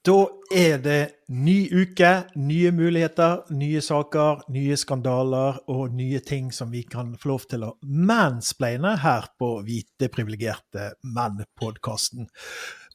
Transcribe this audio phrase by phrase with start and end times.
[0.00, 0.16] Da
[0.56, 2.10] er det ny uke,
[2.40, 7.66] nye muligheter, nye saker, nye skandaler og nye ting som vi kan få lov til
[7.66, 12.30] å mansplaine her på Hvite privilegerte menn-podkasten.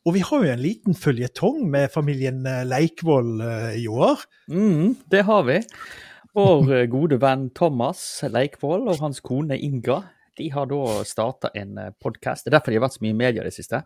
[0.01, 4.25] Og vi har jo en liten føljetong med familien Leikvoll eh, i år.
[4.49, 5.59] Mm, det har vi.
[6.33, 10.01] Vår eh, gode venn Thomas Leikvoll og hans kone Inga
[10.37, 12.45] de har da starta en eh, podkast.
[12.45, 13.85] Det er derfor de har vært så mye i media i det siste.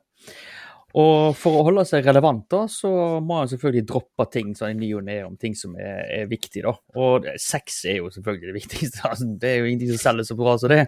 [0.98, 2.90] Og for å holde seg relevant, da, så
[3.22, 6.32] må han selvfølgelig droppe ting sånn i ny og ne om ting som er, er
[6.32, 6.74] viktig, da.
[6.98, 9.04] Og sex er jo selvfølgelig det viktigste.
[9.10, 10.88] Altså, det er jo ingenting som selger så bra som det.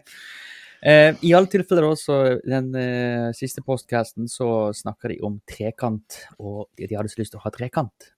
[0.81, 6.17] Eh, I alle tilfeller, da, så den eh, siste postcasten så snakker de om trekant,
[6.41, 8.09] og de, de hadde så lyst til å ha trekant.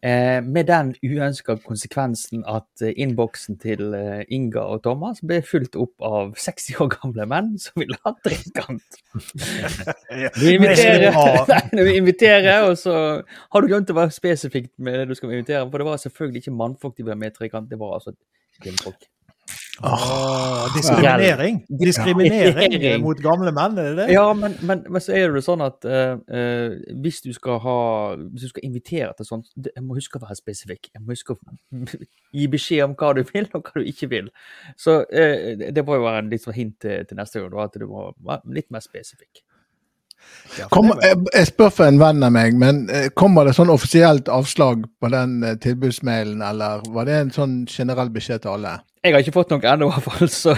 [0.00, 5.76] Eh, med den uønska konsekvensen at eh, innboksen til eh, Inga og Thomas ble fulgt
[5.80, 9.00] opp av 60 år gamle menn som ville ha trekant.
[10.40, 11.16] Vi inviterer,
[11.52, 15.34] nei, vi inviterer, og så har du glemt å være spesifikt med det du skal
[15.34, 15.66] invitere.
[15.68, 18.14] For det var selvfølgelig ikke mannfolk de ble med med trekant, det var altså
[18.62, 19.08] kvinnfolk.
[19.82, 21.64] Oh, diskriminering.
[21.80, 22.98] Diskriminering ja.
[23.00, 24.06] mot gamle menn, er det det?
[24.12, 27.76] Ja, men, men, men så er det sånn at uh, uh, hvis du skal ha
[28.18, 30.90] Hvis du skal invitere til sånt, jeg må huske å være spesifikk.
[30.92, 31.38] Jeg må huske å
[32.36, 34.28] gi beskjed om hva du vil, og hva du ikke vil.
[34.76, 37.80] Så uh, det må jo være en litt sånn hint til, til neste gang, at
[37.80, 39.40] du må være litt mer spesifikk.
[40.58, 42.82] Ja, Kom, jeg, jeg, spør for en venn av meg, men
[43.16, 48.44] kommer det sånn offisielt avslag på den tilbudsmailen, eller var det en sånn generell beskjed
[48.44, 48.76] til alle?
[49.00, 50.28] Jeg har ikke fått noe ennå, i hvert fall.
[50.28, 50.52] Så,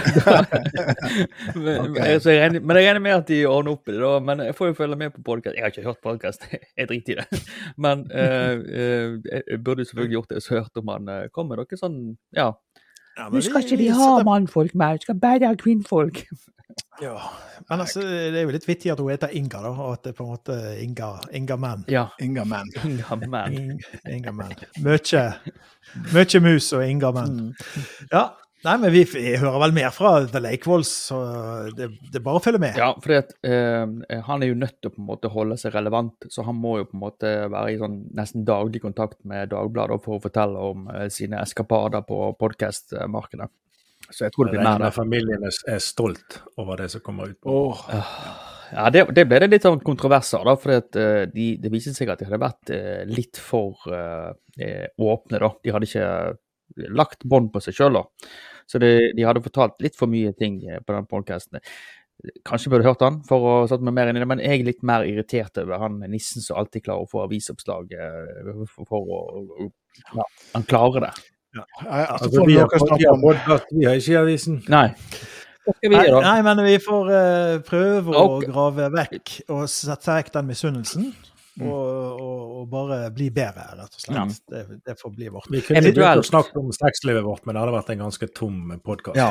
[1.63, 2.17] men, okay.
[2.19, 4.01] så jeg regner, men jeg regner med at de ordner opp i det.
[4.03, 5.55] da, Men jeg får jo følge med på podkast.
[5.55, 6.43] Jeg har ikke hørt podkast,
[6.79, 7.39] jeg driter i det.
[7.79, 11.61] Men uh, uh, jeg burde selvfølgelig gjort det, så hørt om han uh, kom med
[11.61, 11.97] noe sånn
[12.35, 12.49] Ja.
[13.15, 16.25] ja Nå skal ikke vi ha mannfolk mer, vi skal bare ha kvinnfolk.
[17.03, 17.17] Ja,
[17.67, 20.13] men altså, det er jo litt vittig at hun heter Inga, da, og at det
[20.13, 21.83] er på en måte Inga, Inga Mann.
[21.91, 22.07] Ja.
[22.23, 22.71] Inga Mann.
[22.87, 23.57] Inga Mann.
[24.15, 24.55] Inga Mann.
[24.83, 25.25] Mye,
[26.13, 27.35] mye mus og Inga Mann.
[27.51, 27.91] Mm.
[28.13, 28.29] Ja,
[28.63, 31.17] Nei, men vi, vi, hører vel mer fra The Lake Walls, så
[31.75, 32.77] det, det, er bare å følge med.
[32.79, 36.29] Ja, for eh, han er jo nødt til å på en måte holde seg relevant,
[36.31, 39.99] så han må jo på en måte være i sånn nesten daglig kontakt med Dagbladet
[40.05, 43.49] for å fortelle om eh, sine eskapader på podkast-markedet.
[44.13, 44.89] Så jeg tror det blir mer.
[44.93, 47.39] Familien er stolt over det som kommer ut.
[47.41, 47.53] på.
[47.53, 47.85] Oh.
[48.73, 52.09] Ja, det, det, ble det litt sånn kontroverser, da, for uh, de, det viste seg
[52.09, 54.33] at de hadde vært uh, litt for uh,
[54.97, 55.41] åpne.
[55.41, 55.51] da.
[55.61, 57.99] De hadde ikke lagt bånd på seg sjøl.
[58.69, 61.61] Så de, de, hadde fortalt litt for mye ting på den podkasten.
[62.47, 64.67] Kanskje burde hørt han for å satt meg mer inn i det, men jeg er
[64.69, 67.91] litt mer irritert over han nissen som alltid klarer å få avisoppslag
[68.71, 69.19] for å
[70.15, 70.25] ja,
[70.55, 71.11] Han klarer det.
[71.53, 71.65] Ja.
[71.85, 74.61] Altså, vi, har, vi, har podcast, vi har ikke avisen.
[74.71, 74.87] Nei.
[75.83, 81.13] Nei, nei, men vi får uh, prøve å grave vekk og sette vekk den misunnelsen.
[81.53, 81.67] Mm.
[81.69, 84.15] Og, og, og, bare bli bedre, rett og slett.
[84.17, 84.23] Ja.
[84.49, 85.45] Det, det, får bli vårt.
[85.53, 89.19] Vi kunne eventuelt snakket om sexlivet vårt, men det hadde vært en ganske tom podkast.
[89.21, 89.29] Ja.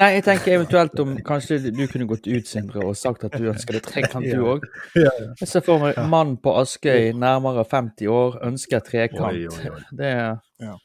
[0.00, 3.50] Nei, jeg tenker eventuelt om kanskje du kunne gått ut, Sindre, og sagt at du
[3.52, 4.64] ønsker det trekant, du òg.
[5.04, 5.12] ja.
[5.42, 9.28] Jeg ser for meg mann på Askøy, nærmere 50 år, ønsker trekant.
[9.28, 9.82] Oi, oi, oi.
[10.00, 10.78] Det ja.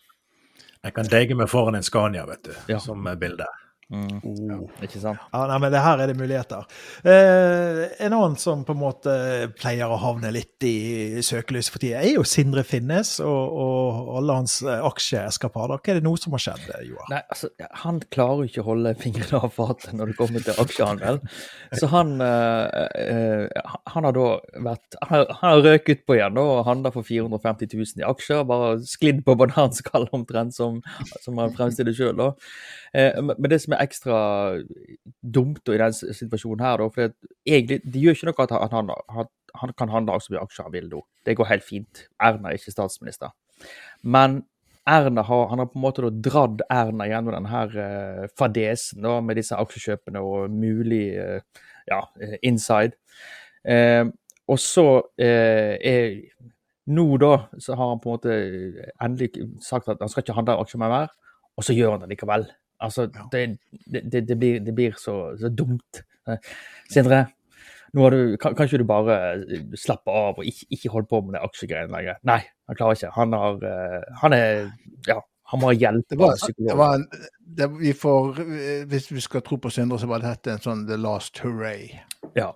[0.85, 3.47] Jeg kan deige meg foran en Scania, vet du, som bilde.
[3.93, 4.17] Mm.
[4.25, 5.21] Oh, ikke sant?
[5.29, 6.65] Ja, nei, men det her er det muligheter.
[7.05, 9.13] Eh, en annen som på en måte
[9.59, 14.39] pleier å havne litt i søkelyset for tida, er jo Sindre Finnes og, og alle
[14.39, 15.77] hans eh, aksjeeskapader.
[15.77, 17.11] Hva er det noe som har skjedd, Joar?
[17.13, 17.51] Nei, altså,
[17.83, 21.21] Han klarer ikke å holde fingrene av fatet når det kommer til aksjehandel.
[21.77, 24.31] Så han, eh, eh, han har da
[24.65, 28.41] vært Han har røket på igjen og handla for 450 000 i aksjer.
[28.49, 30.81] Bare sklidd på bananskall omtrent, som,
[31.21, 32.25] som han fremstiller sjøl.
[32.95, 34.17] Eh, men det som er ekstra
[35.21, 37.13] dumt i den situasjonen her, da, for
[37.45, 39.31] egentlig, det gjør ikke noe at han, han,
[39.61, 41.03] han kan handle så mye aksjer han vil nå.
[41.25, 42.05] Det går helt fint.
[42.23, 43.33] Erna er ikke statsminister.
[44.03, 44.43] Men
[44.85, 49.39] Erna har, han har på en måte dratt Erna gjennom denne uh, fadesen da, med
[49.39, 52.03] disse aksjekjøpene og mulig uh, ja,
[52.45, 52.93] inside.
[53.65, 54.11] Uh,
[54.45, 56.19] og så er
[56.85, 58.35] nå da, så har han på en måte
[59.01, 59.31] endelig
[59.65, 61.07] sagt at han skal ikke handle aksjer mer,
[61.57, 62.45] og så gjør han det likevel.
[62.79, 63.57] Altså, det,
[63.87, 66.01] det, det, blir, det blir så, så, dumt.
[66.27, 66.51] Eh,
[66.91, 67.25] Sindre,
[67.95, 71.09] nå har du, kan, kan, ikke du bare eh, slappe av og ikke, ikke holde
[71.11, 72.19] på med det aksjegreiene lenger?
[72.27, 73.13] Nei, han klarer ikke.
[73.15, 74.51] Han har eh, Han er
[75.07, 77.07] Ja, han må ha hjelp av psykolog.
[77.79, 78.43] vi får,
[78.91, 81.93] hvis vi skal tro på Sindre, så var dette en sånn the last hooray.
[82.35, 82.51] Ja.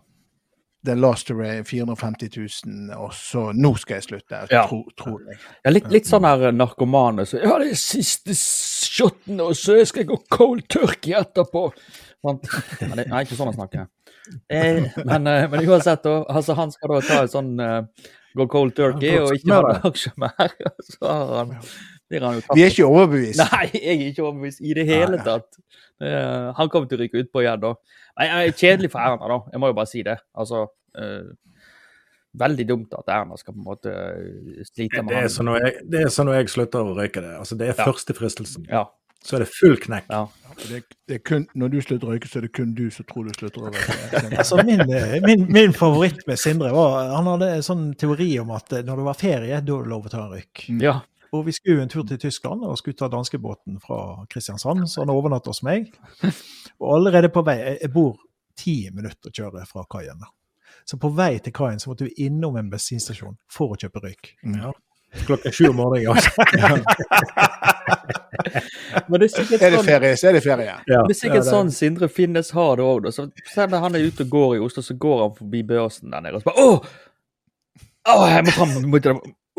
[0.86, 2.30] The Last Array 450
[2.66, 4.42] 000, og så nå skal jeg slutte.
[4.52, 4.64] Ja.
[4.70, 5.40] Tro, jeg.
[5.66, 10.06] ja, litt, litt, sånn her narkomane så Ja, det er siste shoten, og så skal
[10.06, 11.68] jeg gå cold turkey etterpå.
[12.24, 12.40] Men
[12.96, 13.90] det er ikke sånn han snakker.
[14.48, 18.76] Eh, men, eh, men, uansett, altså, han skal da ta en sånn uh, gå cold
[18.78, 20.54] turkey og ikke ha det aksjer mer.
[20.92, 21.56] Så har han,
[22.14, 22.56] han jo tatt.
[22.56, 23.42] Vi er ikke overbevist.
[23.44, 25.50] Nei, jeg er ikke overbevist i det hele tatt.
[26.00, 27.74] Uh, han kommer til å ryke utpå igjen da.
[28.20, 29.40] Nei, Kjedelig for Erna, da.
[29.54, 30.16] Jeg må jo bare si det.
[30.40, 30.66] Altså,
[31.00, 31.32] uh,
[32.40, 33.96] veldig dumt at Erna skal på en måte
[34.70, 37.36] slite med det er, sånn jeg, det er sånn når jeg slutter å røyke det.
[37.42, 37.86] Altså, det er ja.
[37.90, 38.68] første fristelsen.
[38.70, 38.86] Ja.
[39.26, 40.08] Så er det full knekk.
[40.08, 40.28] Ja.
[40.60, 43.28] Det, det kun, når du slutter å røyke, så er det kun du som tror
[43.28, 44.22] du slutter å røyke.
[44.42, 44.84] altså, min,
[45.26, 49.08] min, min, favoritt med Sindre var Han hadde en sånn teori om at når det
[49.10, 50.66] var ferie, da er det lov å ta en røyk.
[50.84, 51.00] Ja.
[51.36, 55.14] Og vi skulle en tur til Tyskland og skulle ta danskebåten fra Kristiansand, så han
[55.14, 55.92] overnatta hos meg.
[56.80, 58.18] Og allerede på vei Jeg bor
[58.58, 60.20] ti minutter å kjøre fra kaien.
[60.86, 64.34] Så på vei til kaien så måtte vi innom en bensinstasjon for å kjøpe røyk.
[64.58, 64.72] Ja.
[65.26, 66.12] Klokka sju om morgenen.
[66.14, 66.30] Altså.
[69.10, 70.74] Men det er, er, det sånn- ferie, så er det ferie.
[70.88, 71.54] Ja, det er sikkert ja, det.
[71.54, 73.00] sånn Sindre Finnes har det òg.
[73.14, 76.22] Selv når han er ute og går i Oslo, så går han forbi børsen der
[76.26, 76.68] nede og så bare Å!
[78.10, 78.72] Å, jeg må fram!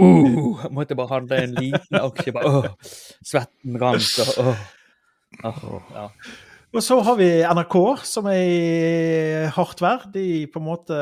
[0.00, 2.32] Uh, måtte bare handle en liten aksje.
[2.37, 2.93] Bare, uh,
[3.26, 4.12] svetten rant.
[4.41, 4.55] Og,
[5.44, 6.06] uh, ja.
[6.70, 7.76] Og så har vi NRK,
[8.06, 10.06] som er i hardt vær.
[10.14, 10.99] De på en måte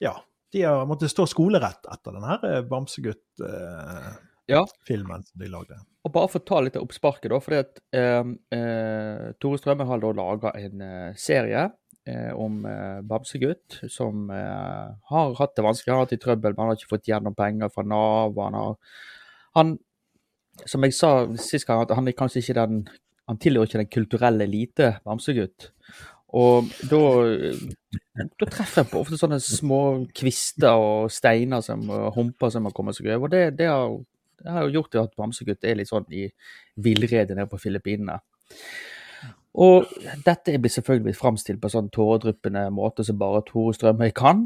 [0.00, 0.14] Ja,
[0.54, 4.16] de har måttet stå skolerett etter den her eh, Bamsegutt-filmen
[4.48, 4.64] eh, ja.
[4.64, 5.76] som de lagde.
[6.06, 7.40] Og bare for å ta litt av oppsparket, da.
[7.44, 8.24] fordi at eh,
[8.56, 10.86] eh, Tore Strømme har da laga en
[11.20, 11.68] serie
[12.38, 12.60] om
[13.08, 16.92] Bamsegutt som har hatt det vanskelig, Han har hatt i trøbbel, men han har ikke
[16.94, 18.38] fått gjennom penger fra Nav.
[18.38, 18.76] Han har
[19.58, 19.74] han,
[20.66, 22.80] Som jeg sa sist gang, han er kanskje ikke den
[23.28, 25.68] han tilhører ikke den kulturelle elite, Bamsegutt.
[26.38, 27.00] Og da,
[28.40, 29.80] da, treffer jeg på ofte sånne små
[30.16, 31.84] kvister og steiner som
[32.16, 33.32] humper som har kommet seg over.
[33.32, 33.96] Det, det, har,
[34.40, 36.26] det har gjort at Bamsegutt er litt sånn i
[36.84, 38.16] villrede nede på Filippinene.
[39.54, 39.88] Og
[40.26, 44.44] dette blir selvfølgelig framstilt på sånn tåredryppende måte som bare Tore Strømøy kan.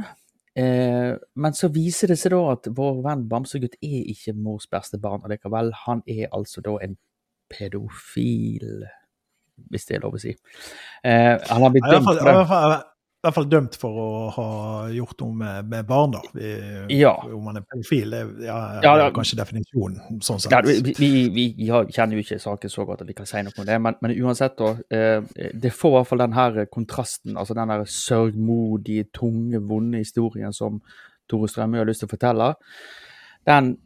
[0.54, 5.00] Eh, men så viser det seg da at vår venn Bamsegutt er ikke mors beste
[5.00, 5.72] barn allikevel.
[5.86, 6.98] Han er altså da en
[7.52, 8.84] pedofil
[9.72, 10.32] hvis det er lov å si.
[11.04, 12.80] Eh, han har blitt dømt for det.
[13.22, 14.44] I hvert fall dømt for å ha
[14.90, 16.20] gjort noe med, med barn, da.
[16.34, 16.48] Vi,
[16.98, 17.12] ja.
[17.22, 20.50] Om man er pedofil, det ja, ja, er kanskje definisjonen, sånn sett.
[20.50, 21.44] Ja, vi, vi, vi,
[21.94, 24.16] kjenner jo ikke saken så godt at vi kan si noe om det, men, men
[24.16, 24.72] uansett, da.
[24.90, 30.02] Eh, det får i hvert fall den her kontrasten, altså den der sørgmodige, tunge, vonde
[30.02, 30.82] historien som
[31.30, 32.48] Tore Strømme har lyst til å fortelle.
[33.46, 33.76] Den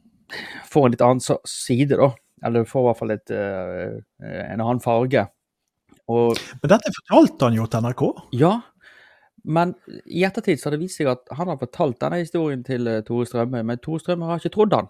[0.72, 2.08] får en litt annen side, da.
[2.48, 4.00] Eller får i hvert fall litt, eh,
[4.46, 5.28] en annen farge.
[6.06, 8.02] Og, men dette fortalte han jo til NRK?
[8.38, 8.54] Ja,
[9.46, 9.74] men
[10.10, 13.00] i ettertid så har det vist seg at han har fortalt denne historien til uh,
[13.06, 14.88] Tore Strømme, men Tore Strømme har ikke trodd han.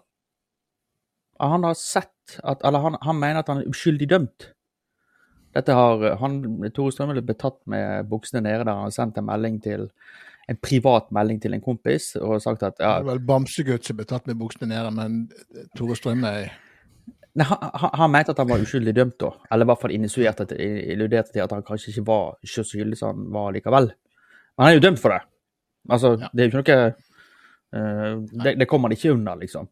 [1.37, 4.47] Han har sett at, eller han, han mener at han er uskyldig dømt.
[5.57, 6.39] Dette har han,
[6.73, 9.87] Tore Strømme ble tatt med buksene nede der han har sendt en melding til
[10.47, 13.97] en privat melding til en kompis og sagt at ja, Det er vel Bamsegutt som
[13.99, 15.25] ble tatt med buksene nede, men
[15.77, 16.55] Tore Strømme er
[17.37, 19.27] Nei, han, han, mente at han var uskyldig dømt, da.
[19.53, 23.27] Eller i hvert fall illuderte til at han kanskje ikke var så skyldig som han
[23.35, 23.91] var likevel.
[24.57, 25.21] Men han er jo dømt for det.
[25.93, 26.29] Altså, ja.
[26.33, 26.93] det er jo ikke noe
[27.77, 29.67] uh, det, det, kommer han ikke unna, liksom.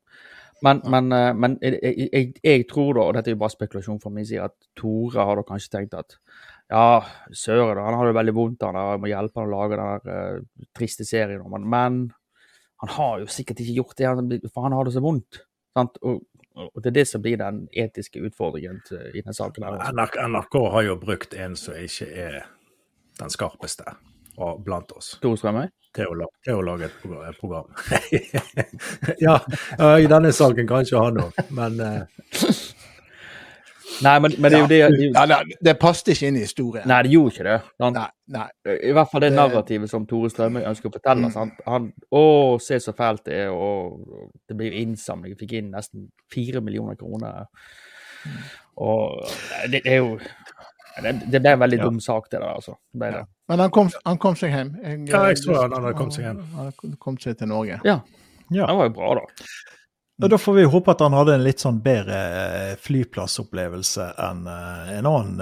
[0.64, 0.92] Men, ja.
[0.94, 4.14] men, uh, men jeg, jeg, jeg, tror da, og dette er jo bare spekulasjon fra
[4.14, 6.20] min side, at Tore har da kanskje tenkt at
[6.72, 10.06] ja, søren, han har det veldig vondt, han jeg må hjelpe han å lage den
[10.06, 11.68] der, uh, triste serien Men.
[11.74, 12.00] Men
[12.84, 15.44] han har jo sikkert ikke gjort det, for han har det så vondt.
[15.76, 16.00] Sant?
[16.06, 16.24] Og
[16.56, 18.78] og Det er det som blir den etiske utfordringen
[19.12, 19.66] i denne saken.
[19.92, 22.38] NRK, NRK har jo brukt en som ikke er
[23.19, 23.92] den skarpeste
[24.65, 25.15] blant oss.
[25.23, 25.68] Tore Strømøy?
[25.95, 27.69] Til å, lage et program.
[29.25, 29.37] ja,
[29.95, 32.25] i denne saken kanskje han òg, men uh,
[34.04, 34.77] Nei, men, men, det er jo det
[35.13, 36.87] ja, det, det passet ikke inn i historien.
[36.89, 37.57] Nei, det gjorde ikke det.
[37.83, 38.47] Han, nei, nei.
[38.89, 41.30] I hvert fall det narrativet som Tore Strømøy ønsker å fortelle.
[41.31, 41.54] Mm.
[41.69, 41.87] Han,
[42.19, 42.23] Å,
[42.63, 45.37] se så fælt det er, og det blir innsamling.
[45.39, 47.45] Fikk inn nesten fire millioner kroner.
[48.83, 49.21] Og
[49.71, 51.87] det, det er jo det, det, ble en veldig ja.
[51.87, 52.77] dum sak, det der, altså.
[52.92, 53.23] Det ble det.
[53.47, 54.73] Men han kom, han kom, seg hjem.
[54.81, 56.44] Jeg, ja, jeg tror han hadde kommet seg hjem.
[56.57, 57.80] Han kom seg til Norge.
[57.85, 57.99] Ja.
[58.49, 58.66] ja.
[58.66, 59.49] Det var jo bra, da.
[60.23, 64.45] Og da får vi håpe at han hadde en litt sånn bedre eh, flyplassopplevelse enn
[64.47, 65.42] eh, en annen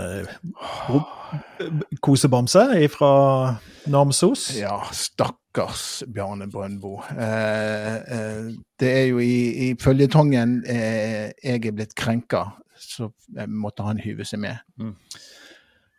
[2.02, 2.64] kosebamse
[2.96, 3.12] fra
[3.94, 4.48] Namsos.
[4.58, 6.96] Ja, stakkars Bjarne Brøndbo.
[7.14, 8.50] Eh, eh,
[8.82, 13.12] det er jo i, i føljetongen eh, jeg er blitt krenka, så
[13.46, 14.58] måtte han hyve seg med.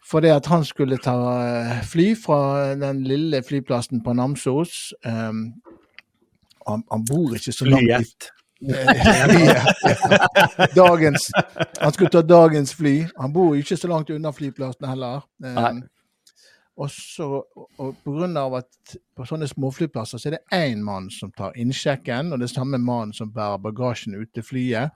[0.05, 1.15] For det at han skulle ta
[1.89, 5.47] fly fra den lille flyplassen på Namsos um,
[6.67, 8.31] han, han, bor ikke så langt Flyet.
[10.77, 11.31] dagens,
[11.81, 13.07] han skulle ta dagens fly.
[13.21, 15.27] Han bor ikke så langt unna flyplassen heller.
[15.45, 15.83] Um,
[16.75, 17.45] Og, så,
[17.79, 22.41] og av at på sånne småflyplasser så er det én mann som tar innsjekken, og
[22.41, 24.91] det er samme mann som bærer bagasjen ut til flyet,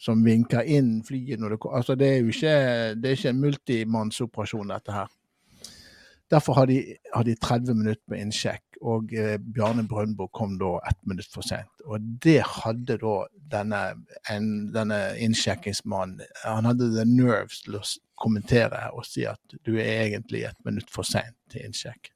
[0.00, 1.82] som vinker inn flyet når det kommer.
[1.82, 2.54] Altså det er jo ikke,
[3.00, 5.12] det er ikke en multimannsoperasjon, dette her.
[6.32, 6.78] Derfor har de,
[7.14, 11.46] har de 30 minutter med innsjekk, og eh, Bjarne Brøndbo kom da ett minutt for
[11.46, 11.70] sent.
[11.84, 13.14] Og det hadde da
[13.52, 13.82] denne,
[14.32, 17.84] en, denne innsjekkingsmannen Han hadde the nerves til å
[18.20, 22.10] kommentere og si at du er egentlig ett minutt for sent til innsjekk.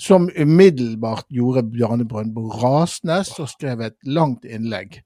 [0.00, 5.02] Som umiddelbart gjorde Bjarne Brøndbo rasende og skrev et langt innlegg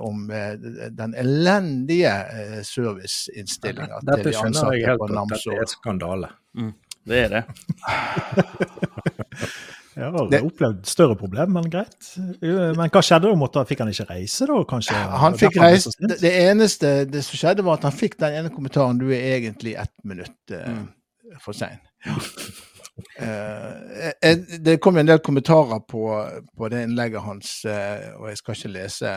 [0.00, 0.54] om eh,
[0.96, 5.44] den elendige eh, serviceinnstillinga til de ansatte helt på Namsos.
[5.44, 6.30] Dette er et skandale.
[7.08, 7.42] Det er det.
[9.98, 12.12] Jeg har Det- opplevd større problem, men greit.
[12.40, 13.64] Men hva skjedde da?
[13.66, 14.94] Fikk han ikke reise da, kanskje?
[14.94, 15.96] Han fikk sint?
[15.98, 19.40] det, det eneste det som skjedde, var at han fikk den ene kommentaren 'du er
[19.40, 20.84] egentlig ett minutt eh,
[21.40, 21.82] for sein'.
[23.18, 28.36] Eh, eh, det kom en del kommentarer på, på det innlegget hans, uh, og jeg
[28.40, 29.12] skal ikke lese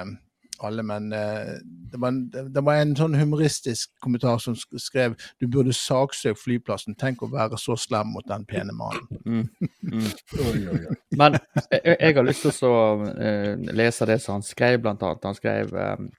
[0.68, 1.54] alle, men eh,
[1.92, 6.96] det, var, en- det var en sånn humoristisk kommentar som skrev 'du burde saksøke flyplassen',
[7.00, 9.50] tenk å være så slem mot den pene mannen.
[10.48, 10.96] Oi, oi, oi.
[11.18, 11.38] Men
[11.72, 15.26] jeg, jeg har lyst til å uh, lese det som han skrev, blant annet.
[15.30, 16.10] Han skrev um,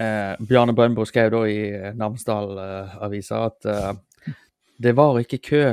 [0.00, 3.92] uh, Bjarne Brøndbo skrev da i eh, Namsdal-avisa at eh,
[4.80, 5.64] det var ikke kø,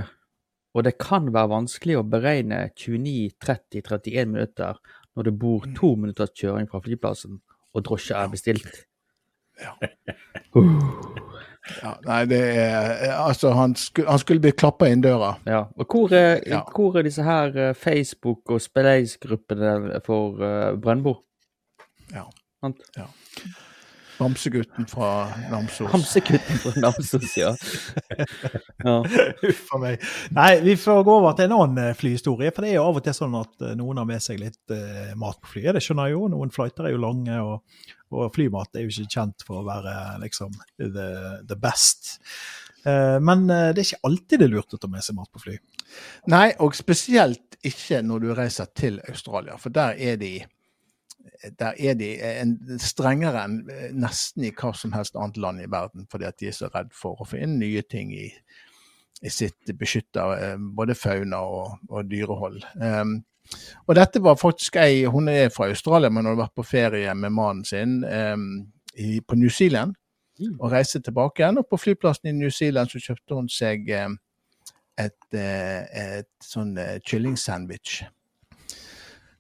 [0.76, 4.78] og det kan være vanskelig å beregne 29-30-31 minutter
[5.18, 7.40] når det bor to minutters kjøring fra flyplassen
[7.78, 8.84] og drosje er bestilt.
[11.84, 15.34] Ja, nei, det er Altså, han, sku, han skulle bli klappa inn døra.
[15.50, 16.62] Ja, og hvor er, Ja.
[16.76, 21.18] hvor er disse her eh, Facebook- og spilleisgruppene for uh, Brøndbo?
[22.14, 22.24] Ja.
[22.64, 22.80] Sant?
[24.18, 25.10] Bamsegutten fra
[25.52, 25.92] Namsos.
[25.92, 27.52] Bamsegutten fra Namsos, ja.
[28.88, 28.96] ja.
[29.50, 30.06] Uff a meg.
[30.36, 32.52] Nei, vi får gå over til en annen eh, flyhistorie.
[32.56, 34.74] For det er jo av og til sånn at eh, noen har med seg litt
[34.74, 35.76] eh, mat på flyet.
[35.78, 36.32] Det skjønner jeg jo.
[36.34, 39.98] Noen flighter er jo lange, og, og flymat er jo ikke kjent for å være
[40.26, 41.10] liksom the,
[41.46, 42.18] the best.
[42.88, 45.32] Eh, men eh, det er ikke alltid det er lurt å ta med seg mat
[45.34, 45.58] på fly.
[46.32, 50.36] Nei, og spesielt ikke når du reiser til Australia, for der er de
[51.60, 55.70] der er de en, strengere enn eh, nesten i hva som helst annet land i
[55.72, 58.28] verden, fordi at de er så redd for å få inn nye ting i,
[59.22, 62.64] i sitt beskytta eh, både fauna og, og dyrehold.
[62.82, 63.20] Um,
[63.88, 67.14] og dette var faktisk ei Hun er fra Australia, men hun har vært på ferie
[67.16, 68.50] med mannen sin um,
[68.96, 69.96] i, på New Zealand.
[70.60, 71.58] Og reiste tilbake igjen.
[71.58, 74.20] Og på flyplassen i New Zealand så kjøpte hun seg um,
[75.00, 77.08] et, et, et sånn kyllingsandwich.
[77.08, 77.98] kyllingsandwich.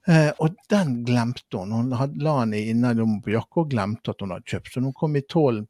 [0.07, 1.71] Eh, og den glemte hun.
[1.71, 4.71] Hun had, la den i innerlommen på jakka og glemte at hun hadde kjøpt.
[4.71, 5.65] Så når hun kom i tålen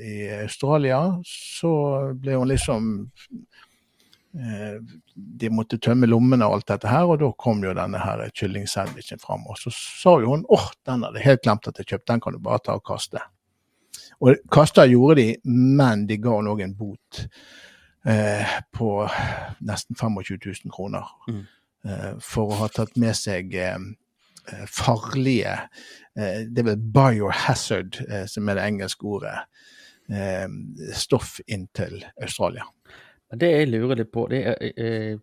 [0.00, 1.72] i Australia, så
[2.16, 2.88] ble hun liksom
[4.32, 4.78] eh,
[5.12, 9.20] De måtte tømme lommene og alt dette her, og da kom jo denne her kyllingsandwichen
[9.20, 9.44] fram.
[9.44, 12.32] Og så sa jo hun åh, den hadde helt glemt at jeg kjøpte, den kan
[12.38, 13.20] du bare ta og kaste.
[14.24, 17.24] Og kasta gjorde de, men de ga henne òg en bot
[18.08, 18.90] eh, på
[19.68, 21.12] nesten 25 000 kroner.
[21.28, 21.44] Mm.
[21.88, 23.78] Eh, for å ha tatt med seg eh,
[24.68, 25.54] farlige
[26.18, 29.36] eh, Det er vel biohazard, eh, som er det engelske ordet,
[30.12, 30.44] eh,
[30.96, 32.66] stoff inn til Australia.
[33.30, 35.18] Det jeg lurer litt på, det er,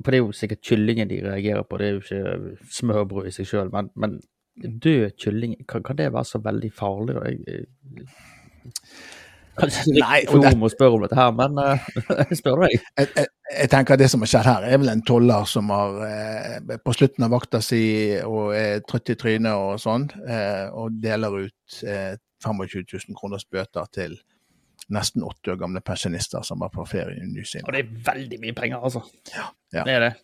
[0.00, 3.34] for det er jo sikkert kyllingen de reagerer på, det er jo ikke smørbrød i
[3.36, 4.14] seg sjøl, men, men
[4.56, 7.18] død kylling, kan, kan det være så veldig farlig?
[7.20, 7.66] Jeg,
[9.60, 11.90] kanskje litt Nei, og det- å spørre om dette her, men uh,
[12.22, 12.78] jeg spør deg.
[12.98, 15.70] Jeg, jeg, jeg tenker at Det som har skjedd her, er vel en toller som
[15.74, 17.82] har eh, på slutten av vakta si
[18.22, 22.14] og er trøtt i trynet og sånn, eh, og deler ut eh,
[22.44, 24.16] 25 000 kroners bøter til
[24.90, 28.40] nesten 80 år gamle pensjonister som var på ferie i New Og det er veldig
[28.42, 29.04] mye penger, altså.
[29.34, 29.50] Ja.
[29.84, 30.14] Det er det.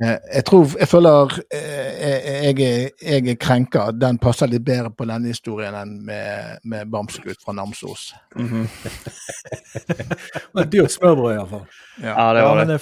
[0.00, 3.90] Eh, Jeg tror, jeg føler eh, jeg, er, jeg er krenka.
[3.92, 8.10] Den passer litt bedre på denne historien enn med, med Bamsegutt fra Namsos.
[10.54, 11.66] Men dyrt smørbrød, iallfall.
[12.02, 12.74] Ja, det Ja, var men det.
[12.78, 12.80] eh,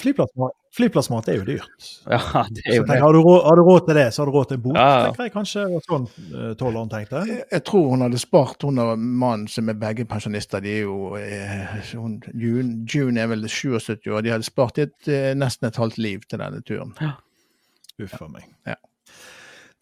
[0.75, 1.89] flyplassmat, er jo dyrt.
[2.09, 2.19] Ja,
[2.51, 3.01] det er jo tenker, det.
[3.01, 4.77] har, du råd, har du råd til det, så har du råd til en bot.
[4.77, 5.03] Ja, ja.
[5.07, 7.23] tenker jeg kanskje sånn uh, tolleren tenkte.
[7.29, 10.63] Jeg jeg tror hun hadde spart hun og mannen som er begge pensjonister.
[10.63, 14.25] De er jo eh, hun, June, June er vel 77 år.
[14.25, 16.93] De hadde spart et, eh, nesten et halvt liv til denne turen.
[18.01, 18.49] Uff a meg.
[18.67, 18.75] Ja.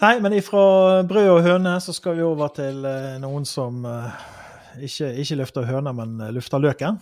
[0.04, 4.24] Nei, men ifra brød og høne så skal vi over til eh, noen som eh,
[4.86, 7.02] ikke, ikke løfter høna, men løfter lufter løken.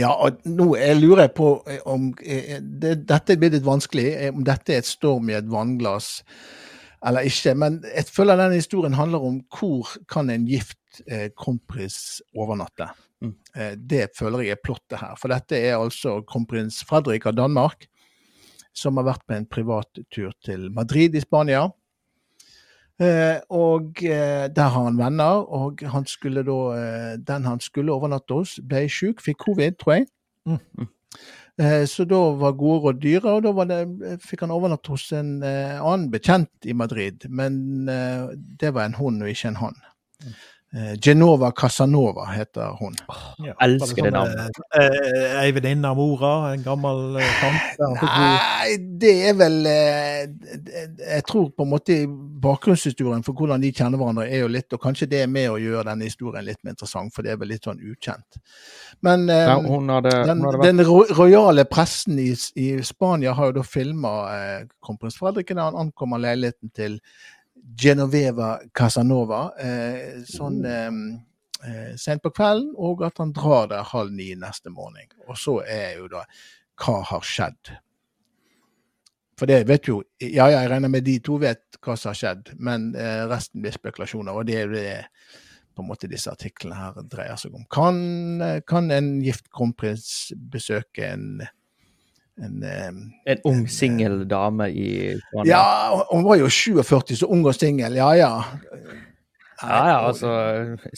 [0.00, 4.06] Ja, og nå jeg lurer jeg på eh, om eh, det, Dette blir litt vanskelig.
[4.16, 6.24] eh, Om dette er et storm i et vannglass,
[7.06, 7.54] eller ikke.
[7.60, 12.88] Men jeg føler denne historien handler om hvor kan en gift eh, kronprins overnatte.
[13.22, 13.34] Mm.
[13.54, 15.14] Eh, det føler jeg er plottet her.
[15.20, 17.86] For dette er altså kronprins Fredrik av Danmark,
[18.74, 21.68] som har vært på en privattur til Madrid i Spania.
[23.02, 27.92] Eh, og eh, der har han venner, og han skulle da, eh, den han skulle
[27.92, 30.06] overnatte hos, ble sjuk, fikk covid, tror jeg.
[30.46, 30.86] Mm.
[31.58, 33.80] Eh, så da var gode råd dyre, og da var det,
[34.22, 37.26] fikk han overnatte hos en eh, annen bekjent i Madrid.
[37.30, 38.30] Men eh,
[38.62, 39.78] det var en hund og ikke en hann.
[40.22, 40.40] Eh,
[41.00, 42.96] Genova Casanova heter hun.
[43.38, 43.52] Ja.
[43.62, 48.08] elsker det sånn, eh, Ei venninne av mora, en gammel eh, tante.
[48.08, 50.24] Nei, det er vel eh,
[50.98, 51.98] Jeg tror på en måte
[52.44, 55.60] bakgrunnshistorien for hvordan de kjenner hverandre, er jo litt Og kanskje det er med å
[55.62, 58.40] gjøre denne historien litt mer interessant, for det er vel litt sånn ukjent.
[59.06, 63.36] Men eh, Ja, hun hadde, den, hun hadde vært den rojale pressen i, i Spania
[63.38, 66.98] har jo da filma eh, kronprins Fredrik da han ankommer leiligheten til
[67.64, 70.90] Genoveva Casanova eh, sånn eh,
[71.64, 75.08] eh, sent på kvelden, og at han drar der halv ni neste morgen.
[75.28, 76.26] Og så er jo da
[76.80, 77.72] Hva har skjedd?
[79.38, 82.18] For det vet jo Ja, ja, jeg regner med de to vet hva som har
[82.18, 82.92] skjedd, men
[83.30, 84.32] resten blir spekulasjoner.
[84.32, 84.94] Og det er jo det
[85.74, 87.64] på en måte disse artiklene her dreier seg om.
[87.72, 87.98] Kan,
[88.66, 91.42] kan en gift kronprins besøke en,
[92.42, 92.88] en eh,
[93.32, 94.88] en ung singel dame i
[95.20, 95.50] Spania.
[95.50, 97.94] Ja, hun var jo 47, så ung og singel.
[97.98, 98.32] Ja, ja.
[99.62, 100.32] ja, ja, altså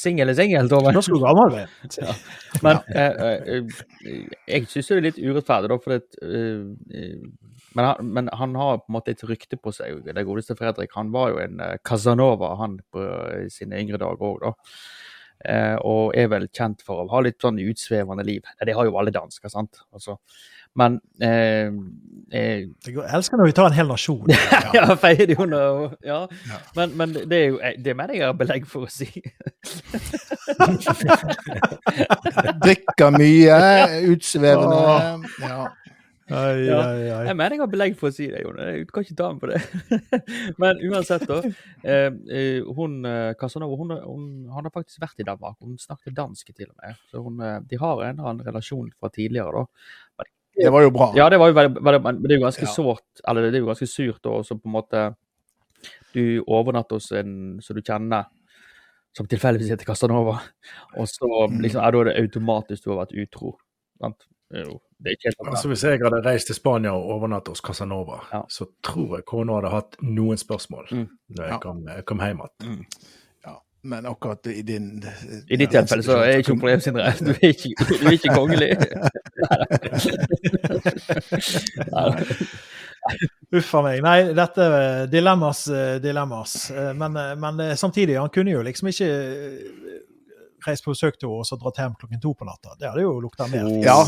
[0.01, 0.93] Singel er singel, Tove.
[0.95, 2.17] Nå skulle du gammel være.
[2.65, 3.27] Men eh,
[3.57, 6.65] eh, jeg syns det er litt urettferdig, da, for det, eh,
[6.97, 7.19] eh,
[7.77, 10.95] men, han, men han har på en måte et rykte på seg, det godeste Fredrik.
[10.97, 14.55] Han var jo en eh, Casanova han på eh, sine yngre dager òg, da.
[15.45, 18.47] Eh, og er vel kjent for å ha litt sånn utsvevende liv.
[18.57, 19.83] Det har jo alle dansker, sant.
[19.93, 20.17] Altså,
[20.77, 21.71] men eh,
[22.33, 24.29] eh, Jeg elsker når vi tar en hel nasjon.
[24.77, 26.21] ja, feier de under og- ja.
[26.51, 26.59] Ja.
[26.77, 29.09] Men, men det er jo det mener jeg har belegg for å si.
[32.65, 33.59] Drikker mye,
[34.13, 35.27] utsvevende.
[35.43, 35.67] Ja.
[36.27, 36.79] Ai, Ja.
[36.83, 37.25] ai, ai.
[37.29, 38.57] Jeg mener jeg har belegg for å si det, Jon.
[38.59, 39.61] Du kan ikke ta meg på det.
[40.59, 41.37] Men uansett, da.
[41.87, 45.55] Eh, eh, hun eh, Casanova hun, hun, han har faktisk vært i Danmark.
[45.63, 46.99] Hun snakket dansk til og med.
[47.13, 50.27] Så hun, eh, de har en eller annen relasjon fra tidligere, da.
[50.57, 51.13] Det var jo bra.
[51.17, 52.73] Ja, det var jo veldig, veldig men det er jo ganske Ja.
[52.73, 55.17] sårt, eller det er jo ganske surt også på en måte
[56.15, 58.25] Du overnatter hos en som du kjenner,
[59.13, 60.41] som tilfeldigvis heter Casanova,
[60.97, 61.61] og så Mm.
[61.61, 63.59] liksom, er det automatisk du har vært utro.
[64.01, 64.25] Sant?
[64.51, 64.81] Jo
[65.45, 68.43] Altså Hvis jeg hadde reist til Spania og overnattet hos Casanova, Ja.
[68.49, 71.09] så tror jeg kona hadde hatt noen spørsmål Mm.
[71.31, 71.59] når jeg Ja.
[71.59, 72.51] kom, jeg kom hjem igjen.
[72.61, 72.77] Ja,
[73.89, 74.87] men akkurat i din
[75.49, 77.13] I ditt tilfelle så er ikke noe problem, Sindre.
[77.21, 78.71] Du er ikke, du er ikke kongelig.
[83.57, 84.01] Uff a meg.
[84.03, 86.71] Nei, dette er dilemmas, eh, dilemmas.
[86.71, 89.11] Eh, Men, eh, men samtidig, han kunne jo liksom ikke
[90.69, 92.75] reist på besøk til henne og dratt hjem klokken to på natta.
[92.81, 93.69] Det hadde jo lukta mer.
[93.85, 93.99] Ja,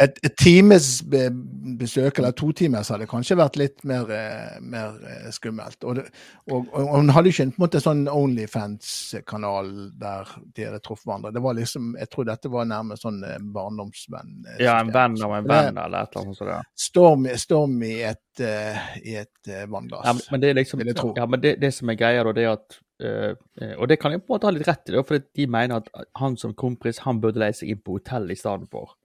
[0.00, 5.28] et, et times besøk, eller to timers, hadde kanskje vært litt mer, eh, mer eh,
[5.34, 5.78] skummelt.
[5.84, 6.06] Og, det,
[6.50, 11.08] og, og hun hadde ikke en, på en måte sånn Onlyfans-kanal der de hadde truffet
[11.08, 11.34] hverandre.
[11.34, 14.34] Det var liksom, Jeg tror dette var nærmest sånn eh, barndomsvenn.
[14.62, 16.72] Ja, en venn av en venn eller et eller annet sånt.
[16.88, 20.06] Storm, storm i et, eh, i et eh, vannglass.
[20.06, 21.12] Ja, men det er liksom, Vil jeg tro.
[21.16, 24.14] ja, men det, det som er greia, da, det er at eh, Og det kan
[24.14, 27.02] jeg på en måte ha litt rett i, for de mener at han som kronprins
[27.06, 28.96] han burde leie seg inn på hotell i stedet for.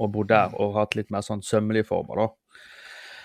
[0.00, 2.28] Og bo der og hatt litt mer sånn sømmelige former, da.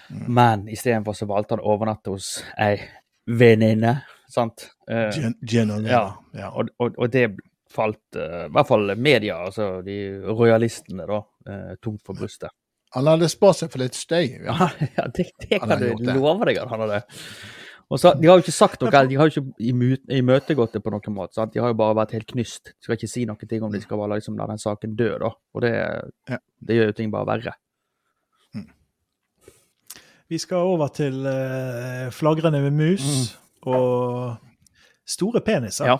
[0.09, 0.25] Mm.
[0.37, 2.75] Men istedenfor så valgte han å overnatte hos ei
[3.25, 3.95] venninne,
[4.29, 4.67] sant.
[4.89, 5.89] Uh, Gen Genoveva.
[5.89, 6.03] ja.
[6.37, 6.51] Ja.
[6.51, 7.29] og, og, og det
[7.73, 12.53] falt uh, i hvert fall media, altså de rojalistene, da, uh, tungt for brystet.
[12.93, 14.37] Han hadde spart seg for litt støy.
[14.45, 14.69] Ja.
[14.95, 17.01] Ja, det, det kan du love deg at han hadde.
[17.91, 19.67] Og så, De har jo ikke sagt noe, de har jo ikke
[20.17, 21.35] imøtegått det på noen måte.
[21.37, 21.51] sant?
[21.53, 22.71] De har jo bare vært helt knyst.
[22.73, 25.11] De skal ikke si noen ting om de skal bare liksom la den saken dø,
[25.21, 25.29] da.
[25.53, 25.73] Og det,
[26.31, 26.39] Ja.
[26.65, 27.53] det gjør jo ting bare verre.
[30.27, 33.35] Vi skal over til uh, flagrende med mus
[33.69, 34.37] og
[35.05, 35.85] store peniser.
[35.85, 35.99] Ja.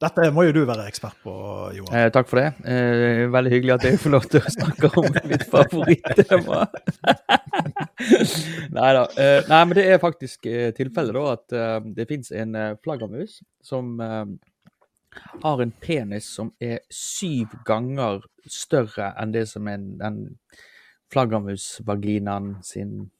[0.00, 1.32] Dette må jo du være ekspert på,
[1.76, 1.96] Johan.
[1.98, 2.46] Eh, takk for det.
[2.64, 6.62] Eh, veldig hyggelig at jeg får lov til å snakke om mitt favorittema.
[8.78, 9.02] nei da.
[9.20, 12.72] Eh, nei, men det er faktisk eh, tilfellet da at eh, det fins en eh,
[12.80, 14.24] flaggermus som eh,
[15.44, 20.20] har en penis som er syv ganger større enn det som er den
[21.12, 23.10] flaggermusvaginaen sin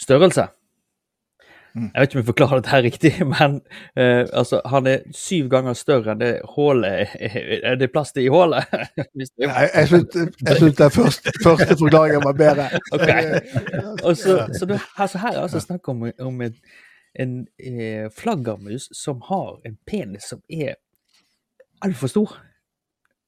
[0.00, 0.48] størrelse.
[1.74, 3.56] Jeg vet ikke om jeg forklarer dette her riktig, men
[3.98, 8.30] uh, altså, han er syv ganger større enn det hullet er, det plass til i
[8.30, 8.70] hullet?
[9.14, 12.70] Jeg, syns den første, første forklaringen var bedre.
[12.94, 13.40] Okay.
[14.14, 16.54] Så, så du, altså her er altså snakk om, om en,
[17.20, 20.76] en eh, flaggermus som har en penis som er
[21.82, 22.36] altfor stor.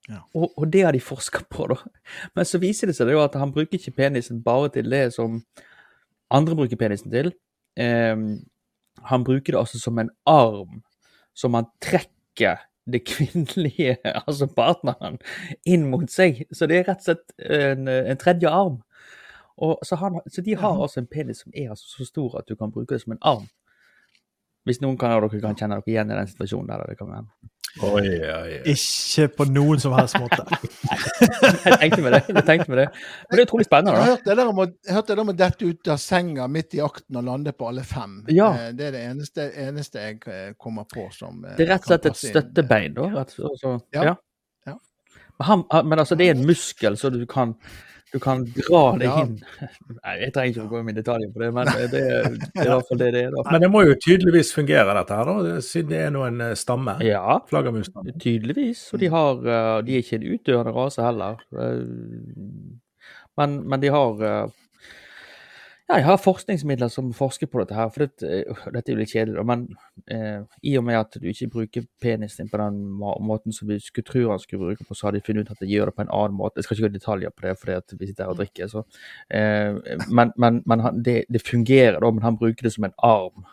[0.08, 0.20] Ja.
[0.34, 1.80] Og, og det har de forska på, da.
[2.36, 5.40] Men så viser det seg jo at han bruker ikke penisen bare til det som
[6.30, 7.32] andre bruker penisen til.
[7.76, 8.46] Ehm,
[9.06, 10.82] han bruker det altså som en arm
[11.36, 15.18] som han trekker det kvinnelige, altså partneren,
[15.66, 16.44] inn mot seg.
[16.54, 18.80] Så det er rett og slett en, en tredje arm.
[19.56, 22.56] Så, han, så de har altså en penis som er altså så stor at du
[22.56, 23.46] kan bruke det som en arm.
[24.66, 26.88] Hvis noen kan, dere kan kjenne dere igjen i den situasjonen der.
[26.90, 27.50] Det kan være.
[27.84, 28.54] Oi, oi, oi.
[28.72, 30.44] Ikke på noen som helst måte.
[31.66, 32.20] Jeg tenkte med det.
[32.32, 32.86] Jeg tenkte med det.
[32.94, 34.04] Men det er utrolig spennende, da.
[34.06, 36.80] Jeg hørte det om å, har det om å dette ut av senga midt i
[36.84, 38.14] akten og lande på alle fem.
[38.32, 38.48] Ja.
[38.56, 41.84] Eh, Det er det eneste, eneste jeg eh, kommer på som eh, Det er rett
[41.84, 43.10] og slett et støttebein, da.
[43.18, 44.06] Rett, og slett Ja.
[44.12, 44.14] ja.
[44.70, 44.78] Ja.
[45.36, 47.52] Men, han, han- men altså, det er en muskel, så du kan,
[48.12, 49.22] du kan dra det Ja.
[49.24, 49.32] inn.
[50.04, 52.36] Nei, jeg trenger ikke å gå inn i detaljer på det, men det, det, er-
[52.36, 53.30] i hvert fall det det er.
[53.34, 53.44] da.
[53.50, 56.54] Men det må jo tydeligvis fungere, dette her, da, siden det er nå en eh,
[56.56, 56.94] stamme.
[57.04, 58.14] Ja, Flaggermusstamme.
[58.22, 58.86] tydeligvis.
[58.94, 61.42] Og de, har, eh, de er ikke en utdøende rase heller.
[61.58, 61.82] Eh,
[63.36, 64.22] Men, men de har
[65.86, 67.90] ja, jeg har forskningsmidler som forsker på dette her.
[67.94, 69.60] For dette, eh, dette er jo litt kjedelig, men
[70.10, 73.78] eh, i og med at du ikke bruker penisen din på den måten som vi
[73.82, 75.96] skulle tro han skulle bruke på, så har de funnet ut at de gjør det
[75.96, 76.58] på en annen måte.
[76.58, 78.72] Jeg skal ikke gå i detaljer på det, fordi vi sitter her og drikker.
[78.72, 78.82] Så.
[79.30, 79.78] Eh,
[80.10, 83.46] men men, men han, det, det fungerer, da, men han bruker det som en arm.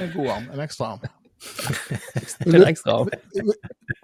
[0.00, 0.48] En god arm.
[0.52, 1.04] En ekstra arm.
[2.46, 3.08] En ekstra arm.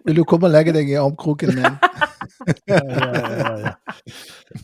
[0.05, 1.81] Vil du komme og legge deg i armkroken min?
[2.69, 3.73] Ja, ja, ja, ja.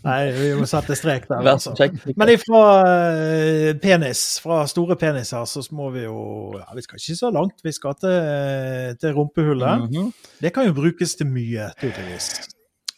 [0.05, 1.47] Nei, vi må sette strek der.
[1.55, 1.75] Altså.
[2.17, 6.19] Men ifra eh, penis, fra store peniser, så må vi jo
[6.59, 7.65] ja, Vi skal ikke så langt.
[7.65, 9.89] Vi skal til, eh, til rumpehullet.
[9.89, 10.13] Mhm.
[10.43, 12.31] Det kan jo brukes til mye, tydeligvis.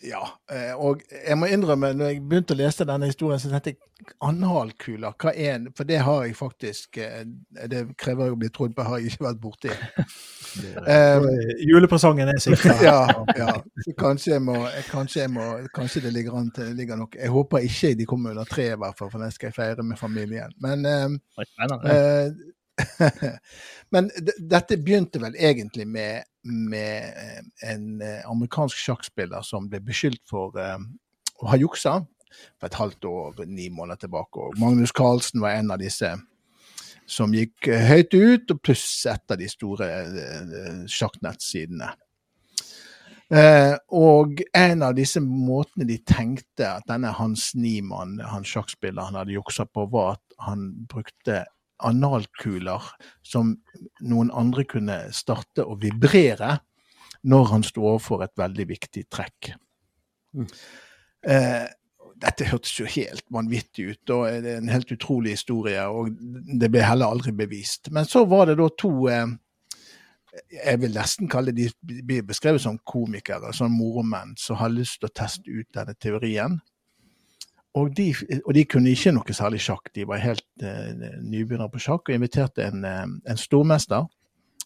[0.06, 0.22] Ja.
[0.52, 4.14] eh, Og jeg må innrømme, når jeg begynte å lese denne historien, så tenkte jeg
[4.22, 7.22] analkuler, hva er en For det har jeg faktisk eh,
[7.72, 9.72] Det krever jo å bli trodd på, har jeg ikke vært borti.
[10.84, 11.28] um,
[11.66, 12.76] Julepresangen er sikra.
[12.90, 12.98] ja,
[13.38, 13.54] ja.
[13.98, 14.58] Kanskje jeg må,
[14.90, 18.36] kanskje jeg må Kanskje det ligger an til ligger nok Jeg håper ikke de kommer
[18.36, 20.52] under tre, i hvert fall, for den skal jeg feire med familien.
[20.62, 21.08] Men eh.
[21.90, 22.30] Eh,
[23.90, 30.22] Men dette begynte vel egentlig med, med eh, en eh, amerikansk sjakkspiller som ble beskyldt
[30.30, 30.78] for eh,
[31.42, 31.98] å ha juksa
[32.58, 34.40] for et halvt år, ni måneder tilbake.
[34.40, 36.10] Og Magnus Carlsen var en av disse
[37.06, 39.86] som gikk høyt ut, og pluss et av de store
[40.90, 41.92] sjakknettsidene.
[43.26, 49.34] Eh, og en av disse måtene de tenkte at denne Hans Niemann, han sjakkspilleren, hadde
[49.34, 51.42] juksa på, var at han brukte
[51.84, 52.84] analkuler
[53.24, 53.54] som
[54.00, 56.58] noen andre kunne starte å vibrere
[57.26, 59.50] når han sto overfor et veldig viktig trekk.
[61.26, 61.66] Eh,
[62.16, 66.14] dette hørtes jo helt vanvittig ut, og det er en helt utrolig historie, og
[66.60, 67.90] det ble heller aldri bevist.
[67.92, 69.26] Men så var det da to eh,
[70.52, 75.00] jeg vil nesten kalle de de blir beskrevet som komikere, sånn moromenn, som har lyst
[75.00, 76.58] til å teste ut denne teorien.
[77.76, 78.08] Og de,
[78.46, 82.16] og de kunne ikke noe særlig sjakk, de var helt uh, nybegynnere på sjakk, og
[82.16, 84.06] inviterte en, eh, en stormester,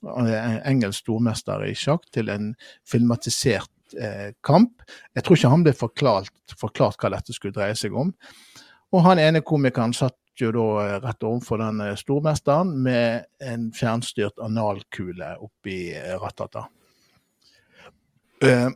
[0.06, 2.52] en engelsk stormester i sjakk, til en
[2.88, 4.86] filmatisert uh, kamp.
[5.18, 8.14] Jeg tror ikke han ble forklart, forklart hva dette skulle dreie seg om.
[8.94, 13.70] Og han ene komikeren satt jo da eh, rett overfor den eh, stormesteren med en
[13.76, 15.92] fjernstyrt analkule oppi
[16.22, 16.66] rattata.
[18.40, 18.70] ratata.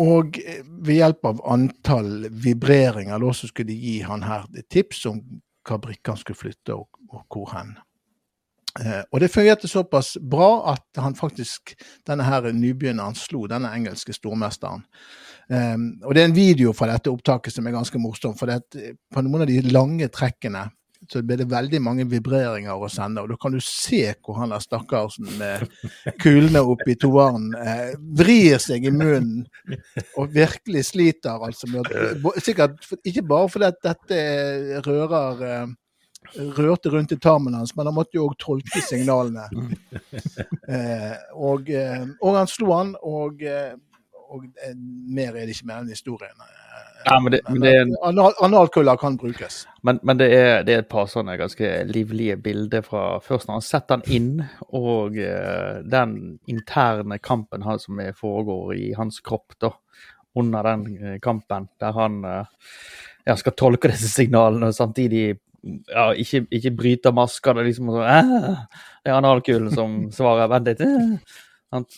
[0.00, 4.48] Eh, og eh, ved hjelp av antall vibreringer da, så skulle de gi han her
[4.72, 5.20] tips om
[5.68, 7.76] hva brikken skulle flytte og, og hvor hen.
[8.80, 11.74] Eh, og det fungerte såpass bra at han faktisk,
[12.06, 14.84] denne her nybegynneren slo denne engelske stormesteren.
[15.50, 18.62] Eh, og det er en video fra dette opptaket som er ganske morsom, for det,
[18.78, 20.68] er på noen av de lange trekkene
[21.08, 24.52] så ble det veldig mange vibreringer å sende, og da kan du se hvor han
[24.52, 25.64] der stakkarsen med
[26.20, 29.46] kulene oppi toeren eh, vrir seg i munnen
[30.20, 31.70] og virkelig sliter, altså.
[32.42, 34.20] Sikkert ikke bare fordi at dette
[34.86, 35.76] rører eh,
[36.36, 39.48] rørte rundt i tarmen hans, men han måtte jo òg tolke signalene.
[40.70, 43.72] Eh, og, eh, og han slo han, og, eh,
[44.30, 44.76] og eh,
[45.10, 46.44] mer er det ikke med den historien.
[46.44, 49.66] Eh, Ja, men det, men det en Anal, analkuller kan brukes.
[49.82, 53.58] Men, men det, er, det er et par sånne ganske livlige bilder fra først når
[53.58, 54.32] han setter den inn,
[54.76, 56.16] og eh, den
[56.50, 59.72] interne kampen han, som foregår i hans kropp da,
[60.36, 62.72] under den eh, kampen, der han eh,
[63.26, 65.24] ja, skal tolke disse signalene og samtidig
[65.90, 67.56] ja, ikke, ikke bryte masker.
[67.56, 68.34] Det er liksom sånn
[69.04, 70.84] Det er analkulen som svarer 'vent litt'.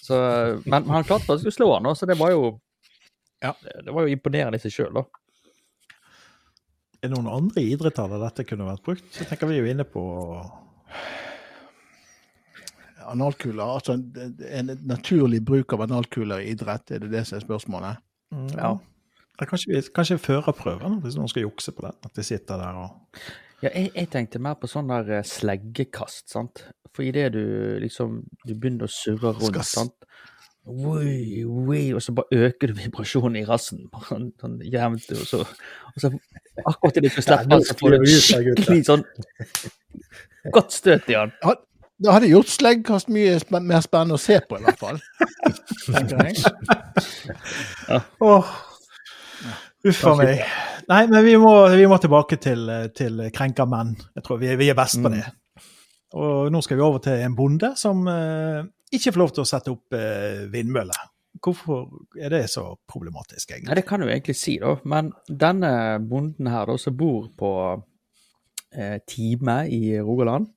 [0.02, 0.16] Så,
[0.66, 2.58] men, han klarte faktisk å slå han, så det var jo
[3.42, 3.52] Ja.
[3.62, 5.04] det, det var jo imponerende i seg sjøl, da.
[7.02, 9.08] Er det noen andre idretter der dette kunne vært brukt?
[9.10, 10.02] Så tenker vi jo inne på
[13.02, 18.02] Analkuler, altså en naturlig bruk av analkuler i idrett, er det det som er spørsmålet?
[18.30, 18.72] mm, Ja.
[19.40, 21.96] Ja, Kanskje, kanskje førerprøven, hvis noen skal jukse på den.
[22.06, 23.18] At de sitter der og
[23.62, 26.62] Ja, jeg, jeg tenkte mer på sånn der eh, sleggekast, sant.
[26.94, 27.42] For idet du
[27.82, 30.06] liksom du begynner å surre rundt, Skal sant.
[30.62, 33.80] Oi, oi, og så bare øker du vibrasjonen i rassen.
[33.90, 36.10] Bare sånn, sånn jevnt, og så, og så
[36.62, 39.02] akkurat idet du Ja, slippe, så får du skikkelig sånn
[40.54, 41.32] godt støt i den.
[42.02, 44.98] Det hadde gjort sleggkast mye sp mer spennende å se på, i hvert fall.
[47.88, 48.00] ja.
[48.22, 48.54] oh.
[49.82, 50.44] Uff a meg.
[50.90, 53.96] Nei, men vi må, vi må tilbake til, til krenka menn.
[54.14, 55.24] Jeg tror vi, vi er best på det.
[56.18, 59.48] Og nå skal vi over til en bonde som eh, ikke få lov til å
[59.48, 61.08] sette opp eh, vindmøller.
[61.42, 61.86] Hvorfor
[62.20, 63.70] er det så problematisk, egentlig?
[63.70, 64.74] Nei, det kan du egentlig si, da.
[64.88, 65.72] Men denne
[66.04, 67.52] bonden her, da, som bor på
[68.76, 70.50] eh, Time i Rogaland,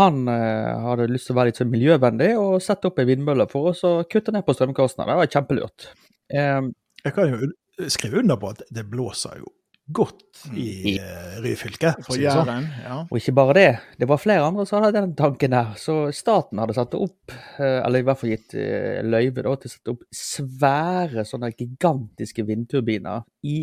[0.00, 3.46] han eh, hadde lyst til å være litt så miljøvennlig og sette opp ei vindmølle
[3.52, 5.14] for oss og kutte ned på strømkostnadene.
[5.14, 5.86] Det var kjempelurt.
[6.32, 6.60] Eh,
[7.06, 9.52] Jeg kan jo skrive under på at det blåser jo
[9.86, 11.92] godt i uh, Ryfylke.
[12.02, 12.48] for si sånn.
[12.48, 12.98] Jæren, ja.
[13.04, 13.66] og ikke bare det,
[14.00, 15.72] det var flere andre som hadde den tanken der.
[15.80, 19.70] Så staten hadde satt opp, eh, eller i hvert fall gitt eh, løyve da, til
[19.70, 23.58] å sette opp svære, sånne gigantiske vindturbiner i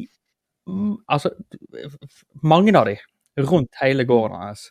[0.70, 1.34] mm, Altså,
[2.48, 2.98] mange av de
[3.44, 4.70] rundt hele gården hans.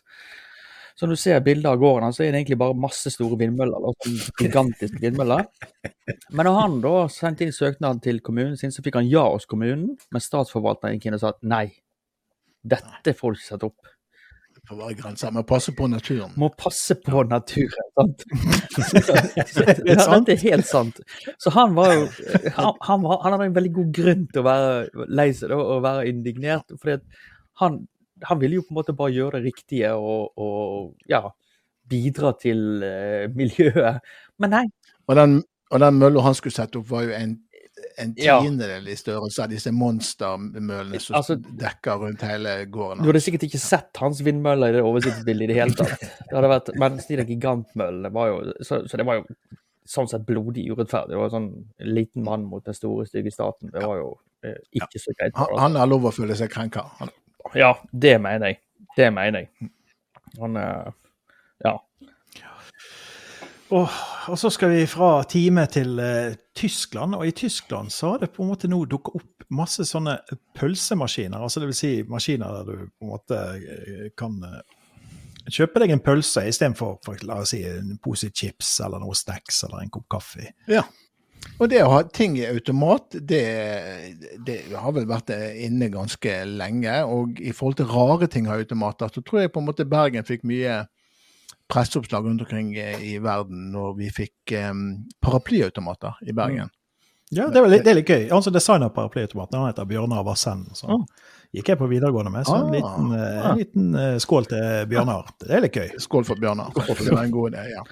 [0.93, 3.37] Så når du ser bilder av gården hans, så er det egentlig bare masse store
[3.39, 3.81] vindmøller.
[3.81, 5.47] da, sånne gigantiske vindmøller.
[6.29, 9.49] Men når han da sendte inn søknaden til kommunen sin, så fikk han ja hos
[9.49, 11.65] kommunen, men statsforvalteren gikk inn og sa at nei,
[12.61, 13.89] dette får du ikke sette opp.
[14.53, 15.31] Det får være grenser.
[15.35, 16.31] Men passe på naturen.
[16.39, 18.21] Må passe på naturen, sant?
[18.77, 20.29] Så, Det er sant.
[20.29, 21.01] Dette er helt sant.
[21.41, 22.05] Så han var jo
[22.55, 25.81] Han, han, var, han hadde en veldig god grunn til å være lei seg og
[25.83, 26.69] være indignert.
[26.79, 27.25] fordi at
[27.61, 27.81] han,
[28.29, 31.23] han ville jo på en måte bare gjøre det riktige og, og ja,
[31.89, 33.99] bidra til uh, miljøet.
[34.39, 34.65] Men nei.
[35.07, 35.39] Og den,
[35.71, 37.33] og den mølla han skulle sette opp, var jo en,
[37.99, 38.37] en Ja.
[38.41, 43.03] tiendedel i størrelse av disse monstermøllene som Altså- dekker rundt hele gården.
[43.03, 45.99] Du hadde sikkert ikke sett hans vindmøller i det oversiktsbildet i det hele tatt.
[45.99, 49.25] Det hadde vært, mens de gigantmøllene var jo så, så det var jo
[49.83, 51.11] sånn sett blodig urettferdig.
[51.11, 51.49] Det var sånn
[51.83, 53.67] liten mann mot den store, stygge staten.
[53.73, 54.13] Det var jo
[54.47, 55.35] eh, ikke så greit.
[55.35, 56.85] Han, han har lov å føle seg krenka.
[57.01, 57.11] Han,
[57.55, 58.59] Ja, det mener jeg.
[58.97, 59.71] Det mener jeg.
[60.39, 60.91] Han eh,
[61.65, 61.77] Ja.
[63.73, 63.89] Og,
[64.29, 68.29] og så skal vi fra time til uh, Tyskland, og i Tyskland så har det
[68.35, 70.17] på en måte nå dukket opp masse sånne
[70.57, 71.41] pølsemaskiner.
[71.41, 74.59] altså det vil Si maskiner der du på en måte eh, kan uh,
[75.49, 79.63] kjøpe deg en pølse istedenfor for, la oss si, en pose chips eller noe snacks
[79.65, 80.51] eller en kopp kaffe.
[80.67, 80.85] ja.
[81.61, 83.43] Og det å ha ting i automat, det,
[84.45, 85.29] det har vel vært
[85.63, 86.95] inne ganske lenge.
[87.05, 90.25] Og i forhold til rare ting av automater, så tror jeg på en måte Bergen
[90.27, 90.81] fikk mye
[91.71, 94.81] presseoppslag rundt omkring i verden når vi fikk um,
[95.23, 96.69] paraplyautomater i Bergen.
[97.33, 98.25] Ja, det er, litt- det er litt gøy.
[98.33, 100.67] Han som designer paraplyautomaten, han heter Bjørnar Vassend.
[100.77, 101.05] Så Ah.
[101.53, 102.71] Gikk jeg på videregående med, så en Ah.
[102.73, 105.27] liten, eh, en liten eh, skål til Bjørnar.
[105.39, 105.91] Det er litt gøy.
[106.01, 106.73] Skål for Bjørnar.
[106.73, 107.83] Det var en god idé, ja.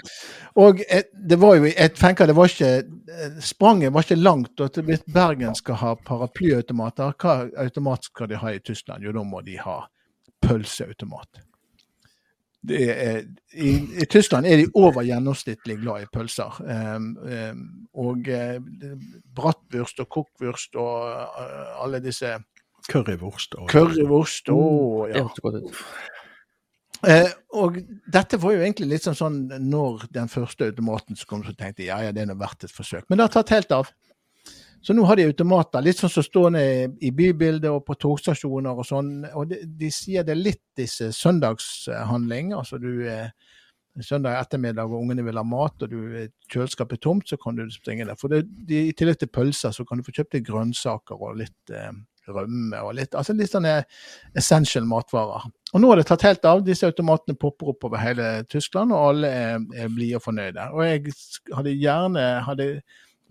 [0.55, 2.71] Og eh, det var jo, jeg tenker det var ikke,
[3.41, 4.59] spranget var ikke langt.
[4.59, 9.05] og Hvis Bergen skal ha paraplyautomater, hva automat skal de ha i Tyskland?
[9.05, 9.83] Jo, da må de ha
[10.41, 11.43] pølseautomat.
[12.61, 13.23] Det er,
[13.57, 13.71] i,
[14.01, 16.59] I Tyskland er de over gjennomsnittlig glad i pølser.
[16.61, 17.63] Um, um,
[17.97, 18.57] og uh,
[19.35, 22.35] brattwurst og kokkvurst og uh, alle disse
[22.89, 23.55] Currywurst.
[23.59, 24.61] Og, currywurst å
[25.05, 25.23] Det ja.
[25.25, 25.81] hørtes godt ut.
[27.09, 27.79] Eh, og
[28.13, 31.81] dette var jo egentlig litt sånn sånn når den første automaten som kom, så tenkte
[31.81, 33.07] jeg ja, ja, det er nå verdt et forsøk.
[33.09, 33.89] Men det har tatt helt av.
[34.81, 36.61] Så nå har de automater, litt sånn som stående
[37.05, 39.11] i bybildet og på togstasjoner og sånn.
[39.37, 42.55] Og de, de sier det er litt disse søndagshandling.
[42.57, 43.29] Altså du eh,
[43.99, 47.57] søndag ettermiddag og ungene vil ha mat, og du, eh, kjøleskapet er tomt, så kan
[47.57, 48.17] du springe der.
[48.17, 51.37] For det, de, i tillegg til pølser, så kan du få kjøpt litt grønnsaker og
[51.43, 51.91] litt eh,
[52.35, 53.77] rømme og litt, altså litt sånne
[54.37, 55.47] essential matvarer.
[55.71, 56.63] Og nå er det tatt helt av.
[56.67, 60.67] Disse automatene popper opp over hele Tyskland, og alle er, er blide og fornøyde.
[60.75, 61.15] Og jeg
[61.55, 62.67] hadde gjerne hadde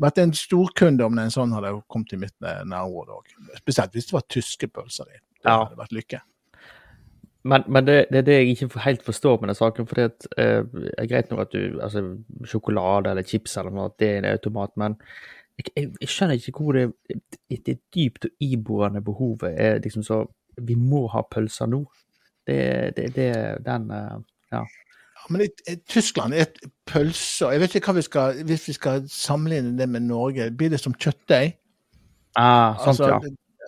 [0.01, 3.33] vært en storkunde om en sånn hadde kommet i mitt eh, nærområde òg.
[3.61, 5.21] Spesielt hvis det var tyske pølser i.
[5.41, 6.23] Det hadde vært lykke.
[7.49, 9.89] Men, men det, det er det jeg ikke helt forstår med den saken.
[9.89, 12.05] For det eh, er greit nok at du altså
[12.49, 14.99] sjokolade eller chips eller noe, det er en automat, men
[15.61, 16.85] jeg, jeg, jeg skjønner ikke hvor det,
[17.51, 20.25] det, det dypt og iboende behovet er liksom så
[20.61, 21.85] Vi må ha pølser nå.
[22.47, 23.31] Det, det
[23.67, 24.17] den eh,
[24.53, 24.65] Ja.
[25.21, 26.49] Ja, men i, Tyskland er
[26.89, 30.73] pølser Jeg vet ikke hva vi skal Hvis vi skal sammenligne det med Norge, blir
[30.73, 31.53] det som kjøttdeig?
[32.37, 33.19] Ah, sant, Altså, ja.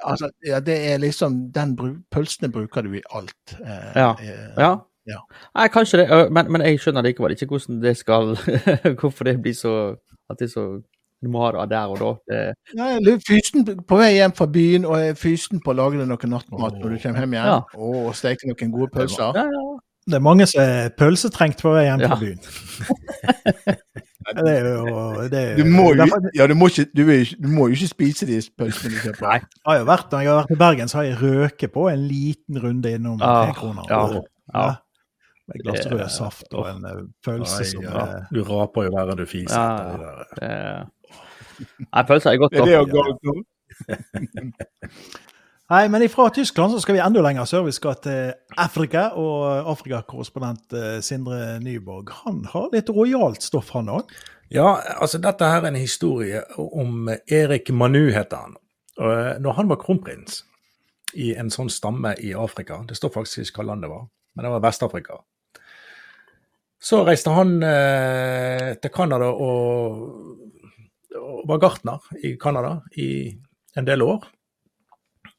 [0.02, 3.54] altså, ja, det er liksom den bru, Pølsene bruker du i alt.
[3.60, 4.10] Eh, Ja.
[4.20, 4.72] eh, Ja.
[5.06, 5.18] Ja.
[5.58, 8.36] Nei, kanskje det, men, men jeg skjønner likevel ikke hvordan det skal
[9.00, 9.72] Hvorfor det blir så
[10.30, 10.66] At det er så
[11.22, 12.08] Du må ha det der og da.
[12.32, 12.38] Det,
[12.74, 15.76] Ja, jeg litt fysen på vei hjem fra byen, og jeg er fysen på å
[15.78, 17.46] lage deg noe nattmat når du kommer hjem igjen.
[17.46, 17.62] Ja.
[17.78, 19.30] Og steke noen gode pølser.
[19.38, 19.62] ja, ja.
[20.02, 22.16] Det er mange som er pølsetrengt på vei hjem fra Ja.
[22.18, 22.40] byen.
[24.42, 24.82] det er jo
[25.30, 27.74] det er, Du må jo, derfor, ja, du må, ikke, du, ikke- du må jo
[27.76, 29.26] ikke spise de pølsene du kjøper.
[29.28, 29.40] Nei.
[29.66, 32.02] har jo vært, når jeg har vært i Bergen, så har jeg røket på en
[32.08, 33.82] liten runde innom Ah, tre kroner.
[33.90, 34.08] ja,
[34.54, 34.74] ja.
[35.54, 36.92] Et glass rød saft og en eh,
[37.26, 37.90] pølse som ja.
[38.06, 39.54] eh, Du raper jo verre enn du fiser.
[39.54, 39.76] Ja.
[39.76, 40.24] etter det der.
[40.40, 40.50] det
[41.88, 43.36] Nei, pølse er godt er det galt nå.
[45.72, 47.64] Nei, men fra Tyskland så skal vi enda lenger sør.
[47.64, 53.88] Vi skal til Afrika, og Afrikakorrespondent eh, Sindre Nyborg han har litt rojalt stoff, han
[53.92, 54.10] òg.
[54.52, 58.58] Ja, altså dette her er en historie om Erik Manu, heter han.
[59.00, 60.42] Eh, når han var kronprins
[61.16, 64.04] i en sånn stamme i Afrika, det står faktisk hva landet var,
[64.36, 65.22] men det var Vest-Afrika,
[66.82, 70.00] så reiste han eh, til Canada og,
[71.18, 73.32] og var gartner i Canada i
[73.76, 74.24] en del år.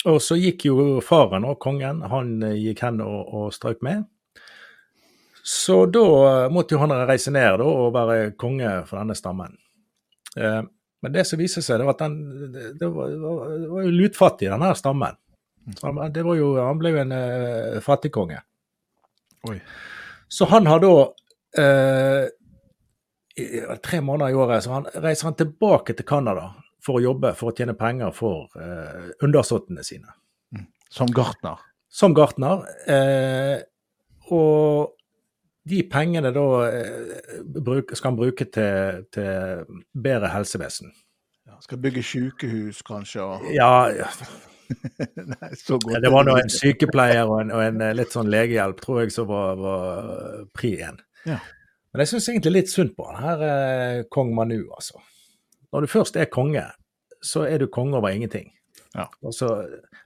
[0.10, 4.04] Og så gikk jo faren og kongen, han eh, gikk hen og, og strøk med.
[5.44, 6.04] Så da
[6.52, 9.58] måtte jo han reise ned da, og være konge for denne stammen.
[10.40, 10.62] Eh,
[11.04, 14.48] men det som viser seg, det var at den, det, var, det var jo lutfattig,
[14.48, 15.20] denne her stammen.
[15.76, 18.40] Så han, det var jo, han ble jo en eh, fattigkonge.
[20.32, 20.94] Så han har da
[21.60, 22.32] eh,
[23.84, 26.52] tre måneder i året så han, reiser han tilbake til Canada
[26.84, 30.12] for å jobbe, for å tjene penger for eh, undersåttene sine
[30.94, 31.58] Som gartner.
[31.90, 32.66] som gartner.
[32.88, 33.62] Eh,
[34.30, 34.94] og
[35.64, 40.92] de pengene da eh, bruk, skal han bruke til, til bedre helsevesen.
[41.48, 43.24] Ja, skal bygge sykehus, kanskje.
[43.24, 43.48] Og...
[43.56, 44.10] Ja, ja,
[45.34, 46.02] Nei, så godt.
[46.02, 49.14] det var nå en sykepleier og en, og en eh, litt sånn legehjelp, tror jeg,
[49.16, 51.00] som var, var pri én.
[51.28, 51.40] Ja.
[51.94, 54.98] Men jeg syns egentlig litt synd på han her er kong Manu, altså.
[55.74, 56.64] Når du først er konge,
[57.24, 58.50] så er du konge over ingenting.
[58.94, 59.08] Ja.
[59.26, 59.50] Altså,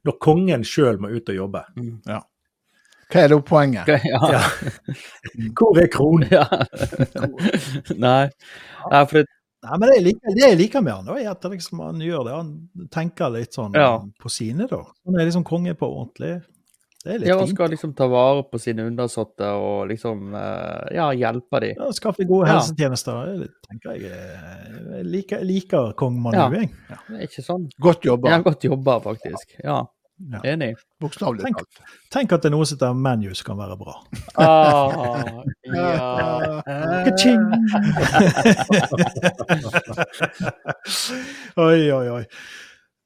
[0.08, 1.63] når kongen sjøl må ut og jobbe.
[2.08, 2.21] Ja.
[3.08, 3.88] Hva er da poenget?
[4.04, 4.19] Ja.
[4.36, 4.43] Ja.
[5.56, 6.28] Hvor er kronen?
[6.32, 6.43] ja.
[7.95, 8.28] Nei.
[8.91, 9.26] Nei, for det,
[9.67, 12.04] Nei, men det jeg liker, det jeg liker med han, da, er at liksom, han
[12.04, 12.34] gjør det.
[12.38, 13.89] Han tenker litt sånn Ja.
[14.21, 14.84] på sine, da.
[15.08, 16.36] Han er liksom konge på ordentlig.
[17.08, 20.88] Det er litt ja, og skal liksom ta vare på sine undersåtte og liksom eh,
[20.98, 21.76] ja, hjelpe dem.
[21.80, 22.58] Ja, skaffe gode Ja.
[22.58, 23.13] helsetjenester.
[23.46, 26.50] Det tenker jeg eh, Jeg liker, liker kong Manu, Ja.
[26.52, 26.70] jeg.
[27.08, 27.70] Det er ikke sånn.
[27.80, 28.30] Godt jobba.
[28.36, 29.56] Ja, godt jobba, faktisk.
[29.63, 29.86] Ja,
[30.34, 30.39] Ja.
[30.50, 30.72] enig.
[31.00, 31.82] Bokstavelig Tenk, talt.
[32.10, 33.93] tenk at det er noe som heter menu som kan være bra.
[34.36, 36.63] Ah, ja.
[37.06, 37.43] Ka-ching!
[41.58, 42.24] oi, oi, oi.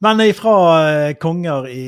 [0.01, 1.83] Men fra konger i,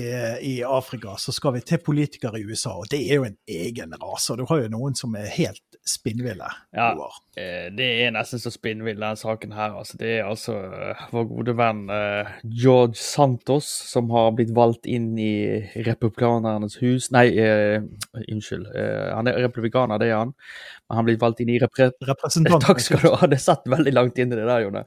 [0.46, 3.96] i Afrika så skal vi til politikere i USA, og det er jo en egen
[3.98, 4.34] rase.
[4.34, 6.48] og Du har jo noen som er helt spinnville.
[6.72, 6.92] Ja.
[7.36, 9.74] Eh, Det er nesten så spinnvill, den saken her.
[9.80, 14.88] Altså, det er altså eh, vår gode venn eh, George Santos som har blitt valgt
[14.88, 17.84] inn i Republikanernes hus Nei, uh,
[18.24, 18.70] unnskyld.
[18.72, 20.32] Uh, han er republikaner, det er han.
[20.34, 21.90] Men han har blitt valgt inn i repre.
[22.68, 23.28] Takk skal du ha.
[23.30, 24.86] Det satt veldig langt inne det der, Jone.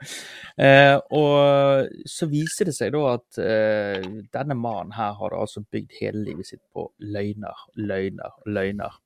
[0.57, 3.43] Uh, og så viser det seg da at
[4.33, 8.97] denne mannen her har altså bygd hele livet sitt på løgner, løgner, løgner.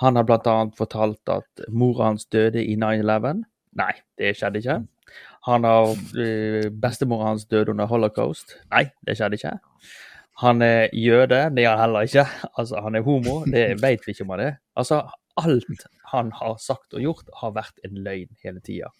[0.00, 3.42] Han har annet fortalt at mora hans døde i 9-11.
[3.80, 4.78] Nei, det skjedde ikke.
[5.48, 8.56] Han har uh, Bestemora hans døde under holocaust.
[8.72, 9.54] Nei, det skjedde ikke.
[10.40, 11.42] Han er jøde.
[11.52, 12.26] Det er han heller ikke.
[12.56, 13.42] Altså, han er homo.
[13.44, 14.58] Det vet vi ikke om han er.
[14.76, 15.02] Altså,
[15.40, 18.90] alt han har sagt og gjort, har vært en løgn hele tida.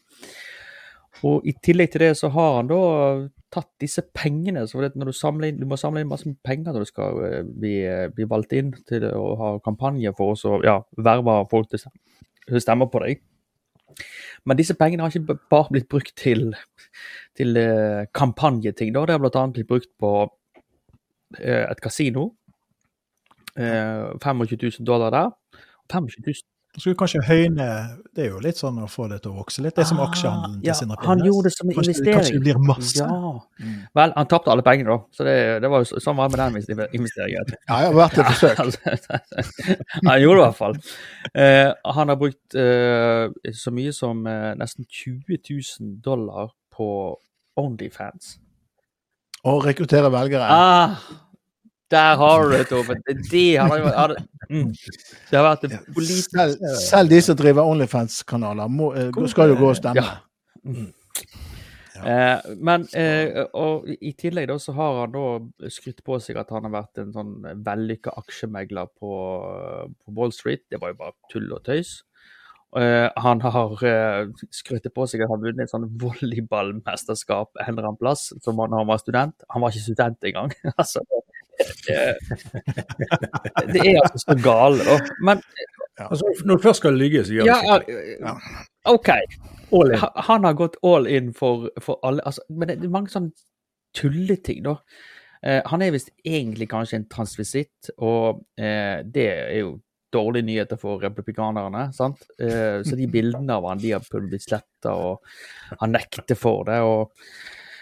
[1.26, 2.82] Og i tillegg til det så har han da
[3.50, 4.66] tatt disse pengene.
[4.68, 7.74] så når Du inn, du må samle inn masse penger når du skal eh, bli,
[7.84, 11.82] eh, bli valgt inn til å ha kampanje for og ja, verve folk til
[12.56, 13.22] å stemme på deg.
[14.46, 16.54] Men disse pengene har ikke bare blitt brukt til,
[17.36, 18.94] til eh, kampanjeting.
[18.94, 19.04] da.
[19.06, 19.46] Det har bl.a.
[19.52, 20.12] blitt brukt på
[21.40, 22.32] et kasino.
[23.58, 25.30] Eh, 25 000 dollar der.
[25.90, 26.34] 25 000
[26.70, 27.64] Så skulle kanskje høyne
[28.14, 29.74] Det er jo litt sånn å få det til å vokse litt.
[29.74, 32.18] Det er som aksjehandelen aksjehandelen ja, til Sindre han gjorde det som en kanskje, investering.
[32.18, 33.06] Kanskje det blir masse?
[33.06, 33.30] Ja.
[33.61, 33.78] Mm.
[34.00, 35.16] Vel, han tapte alle pengene, da.
[35.16, 37.54] Så det, det var jo sånn var det med den investeringen.
[37.68, 38.58] Ja, det har vært et forsøk.
[40.10, 40.79] han gjorde det i hvert fall.
[41.44, 46.90] Eh, han har brukt eh, så mye som eh, nesten 20 000 dollar på
[47.60, 48.37] Onlyfans.
[49.40, 50.46] Å rekruttere velgere.
[50.46, 50.96] Ah,
[51.90, 52.94] der har du det, Tove.
[53.06, 53.46] Det, det
[54.51, 54.71] mm.
[55.31, 59.71] det har vært det politiske Selv, selv de som driver Onlyfans-kanaler, eh, skal jo gå
[59.71, 60.03] og stemme.
[60.03, 60.19] Ja.
[62.01, 66.53] Eh, men eh, og i tillegg da så har han da skrytt på seg at
[66.55, 67.35] han har vært en sånn
[67.67, 69.17] vellykka aksjemegler på,
[70.01, 70.65] på Wall Street.
[70.73, 71.98] Det var jo bare tull og tøys.
[72.79, 77.73] Eh, han har eh, skrytt på seg at han har vunnet et sånn volleyballmesterskap en
[77.73, 79.42] eller annen plass som han, han var student.
[79.51, 80.55] Han var ikke student engang.
[80.77, 81.03] altså,
[81.87, 81.98] det,
[83.73, 84.96] det, er altså så gale, da.
[85.27, 85.42] Men
[85.96, 88.35] altså, Når du først skal lyge, så gjør ja, det ja,
[88.90, 89.11] OK.
[90.29, 93.33] Han har gått all in for, for alle altså, Men det er mange sånne
[93.96, 94.77] tulleting, da.
[95.42, 99.79] Eh, han er visst egentlig kanskje en transvisitt, og eh, det er jo
[100.13, 101.88] dårlige nyheter for republikanerne.
[101.96, 102.27] sant?
[102.38, 106.81] Eh, så de bildene av han de har blitt sletta, og han nekter for det.
[106.83, 107.15] og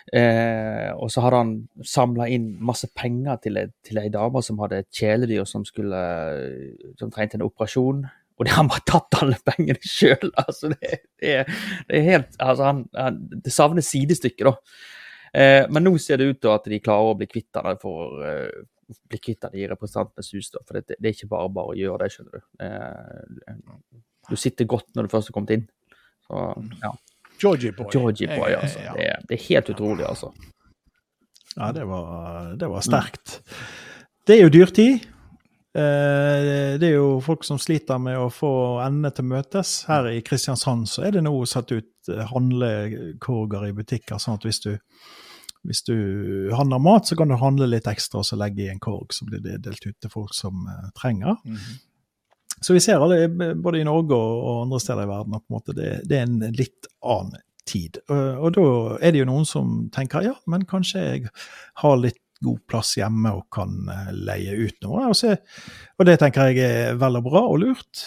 [0.08, 1.50] Eh, og så hadde han
[1.84, 6.00] samla inn masse penger til, til ei dame som hadde et kjæledyr som, skulle,
[7.00, 8.06] som trengte en operasjon.
[8.38, 10.30] Og det, har bare tatt alle pengene sjøl!
[10.44, 11.34] Altså, det, det,
[11.88, 14.54] det, er helt altså, han, han, Det savner sidestykke, da.
[15.34, 18.22] Eh, men nå ser det ut til at de klarer å bli kvitt han for,
[18.24, 20.52] eh, bli kvitt han i Representantenes hus.
[20.54, 22.46] Da, for det, det, er ikke bare bare å gjøre det, skjønner du.
[22.64, 23.98] Eh,
[24.28, 25.68] du sitter godt når du først har kommet inn.
[26.28, 26.46] Så,
[26.84, 26.94] ja.
[27.40, 27.90] Georgie Boy.
[27.92, 28.78] Georgie Boy, altså.
[28.96, 30.32] Det, er, det er helt utrolig, altså.
[31.56, 33.38] Ja, det var, det var sterkt.
[34.26, 35.06] Det er jo dyrtid.
[35.78, 38.52] Eh, det er jo folk som sliter med å få
[38.84, 39.80] endene til møtes.
[39.88, 44.62] Her i Kristiansand så er det nå satt ut handlekorger i butikker, sånn at hvis
[44.64, 44.72] du
[45.66, 45.96] hvis du
[46.54, 49.26] handler mat, så kan du handle litt ekstra og så legge i en korg, så
[49.28, 51.36] blir det delt ut til folk som uh, trenger.
[51.44, 51.76] Mm -hmm.
[52.60, 56.18] Så vi ser alle, både i Norge og, andre steder i verden, at det, det,
[56.18, 58.00] er en litt annen tid.
[58.08, 58.64] Og, og, da
[59.04, 61.30] er det jo noen som tenker ja, men kanskje jeg
[61.82, 65.08] har litt god plass hjemme og kan uh, leie ut noe.
[65.10, 65.34] Og, så,
[65.96, 68.04] og, det tenker jeg er vel og bra og lurt.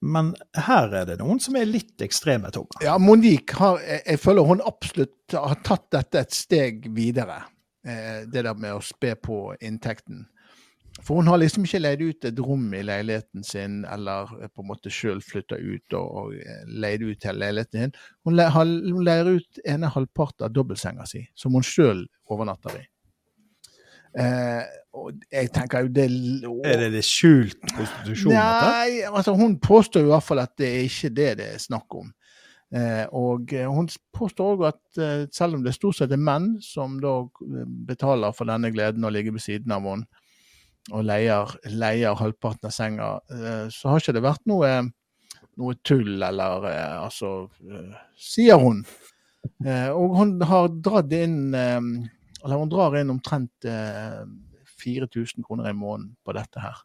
[0.00, 2.68] Men her er det noen som er litt ekstreme, Tom.
[2.80, 7.42] Ja, Monique har, jeg føler hun absolutt har tatt dette et steg videre.
[7.84, 10.24] Eh, det der med å spe på inntekten.
[11.00, 14.68] For hun har liksom ikke leid ut et rom i leiligheten sin, eller på en
[14.68, 17.94] måte sjøl flytta ut og, og eh, leid ut hele leiligheten sin.
[18.26, 22.84] Hun, le, hun leier ut ene halvpart av dobbeltsenga si, som hun sjøl overnatter i.
[24.20, 24.62] Eh,
[24.98, 26.08] og jeg tenker jo det
[26.66, 28.34] Er det det skjult prostitusjon?
[28.34, 31.94] Nei, altså hun påstår i hvert fall at det er ikke det det er snakk
[31.94, 32.08] om.
[32.74, 36.52] Eh, og eh, hun påstår òg at eh, selv om det stort sett er menn
[36.62, 40.19] som da eh, betaler for denne gleden å ligge ved siden av henne
[40.90, 44.70] og leier, leier halvparten av senga, eh, så har ikke det vært noe,
[45.60, 47.50] noe tull eller altså
[48.16, 48.82] Sier hun.
[49.64, 51.52] og hun har dratt inn
[52.44, 54.24] eller hun drar inn omtrent eh,
[54.80, 56.82] 4000 kroner i måneden på dette her.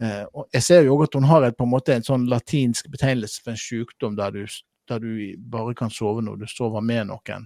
[0.00, 2.86] Eh, og jeg ser jo at hun har et, på en måte en sånn latinsk
[2.88, 4.46] betegnelse for en sykdom der du,
[4.88, 5.10] der du
[5.52, 7.44] bare kan sove når du sover med noen.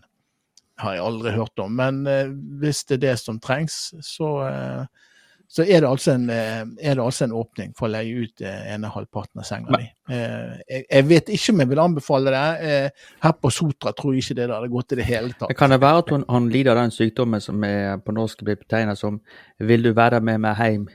[0.78, 1.74] Har jeg aldri hørt om.
[1.80, 2.30] Men eh,
[2.62, 5.10] hvis det er det som trengs, så eh,
[5.48, 8.42] så er det, altså en, eh, er det altså en åpning for å leie ut
[8.42, 9.86] eh, ene halvparten av senga di.
[10.10, 12.90] Eh, jeg vet ikke om jeg vil anbefale det.
[13.22, 15.54] Her på Sotra tror jeg ikke det hadde gått i det hele tatt.
[15.58, 18.58] Kan det være at hun, han lider av den sykdommen som er på norsk blir
[18.60, 19.20] betegnet som
[19.60, 20.86] 'vil du være med meg hjem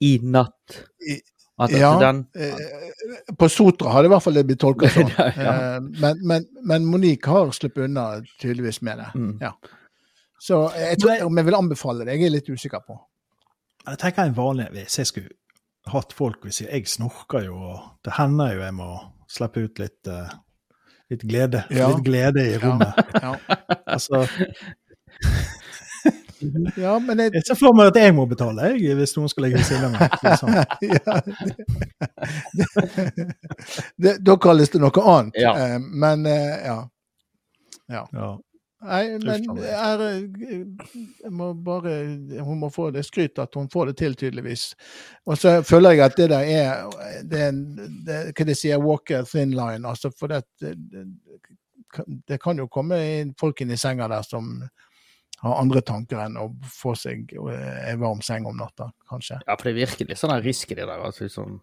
[0.00, 0.80] i natt'?
[1.58, 2.20] At, ja, den...
[3.38, 5.10] på Sotra har det i hvert fall det blitt tolka sånn.
[5.18, 5.80] ja.
[5.82, 9.08] men, men, men, Monique har sluppet unna tydeligvis med det.
[9.18, 9.32] Mm.
[9.42, 9.54] Ja.
[10.38, 12.14] Så jeg tror om jeg vil anbefale det.
[12.14, 12.98] Jeg er litt usikker på.
[13.88, 15.28] Jeg tenker en vanlig Hvis jeg skulle
[15.88, 18.88] hatt folk hvis jeg, jeg snorker jo, og det hender jo jeg må
[19.30, 20.28] slippe ut litt, uh,
[21.08, 21.62] litt glede.
[21.72, 21.88] Ja.
[21.92, 22.92] Litt glede i rommet.
[23.22, 23.30] Ja.
[23.86, 24.26] altså
[26.76, 27.32] ja, men jeg...
[27.34, 29.84] jeg ser for meg at jeg må betale jeg, hvis noen skal legge ved siden
[29.88, 30.10] av meg.
[30.38, 30.54] Sånn.
[34.28, 35.40] da kalles det noe annet.
[35.40, 35.52] Ja.
[35.56, 36.78] Uh, men uh, ja.
[37.96, 38.04] ja.
[38.78, 41.96] Nei, men er, jeg må bare,
[42.46, 44.68] hun må få det skryt at hun får det til, tydeligvis.
[45.26, 46.84] Og så føler jeg at det der er
[47.26, 47.58] det, er,
[48.06, 49.82] det, Hva de sier, walk a thin line.
[49.82, 53.00] altså For det, det, kan jo komme
[53.40, 54.60] folk inn i senga der som
[55.42, 59.40] har andre tanker enn å få seg en varm seng om natta, kanskje.
[59.46, 61.02] Ja, for det virker litt sånn risky, det der.
[61.02, 61.58] altså sånn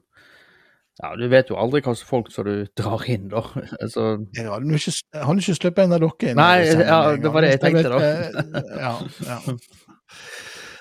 [1.02, 3.44] ja, Du vet jo aldri hva slags folk som du drar inn, da.
[3.84, 4.08] altså...
[4.38, 4.96] Jeg har jo ikke,
[5.36, 6.40] ikke sluppet en av dere inn.
[6.40, 8.00] Nei, ja, det var det jeg tenkte, da.
[8.80, 8.94] ja,
[9.28, 9.40] ja.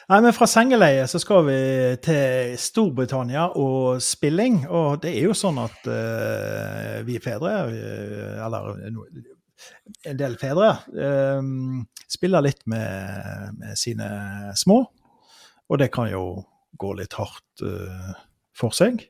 [0.05, 1.61] Nei, men Fra sengeleie så skal vi
[2.05, 4.59] til Storbritannia og spilling.
[4.69, 11.41] Og det er jo sånn at uh, vi fedre, uh, eller en del fedre, uh,
[12.13, 14.11] spiller litt med, med, sine
[14.61, 14.83] små.
[15.73, 16.27] Og det kan jo
[16.77, 17.65] gå litt hardt
[18.55, 19.01] for seg.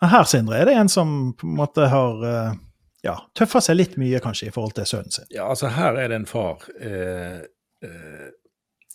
[0.00, 2.58] Men her, Sindre, er det en som på en måte har uh,
[3.04, 5.28] ja, tøffa seg litt mye, kanskje, i forhold til sønnen sin.
[5.32, 7.40] Ja, altså her er det en far eh,
[7.84, 8.28] eh,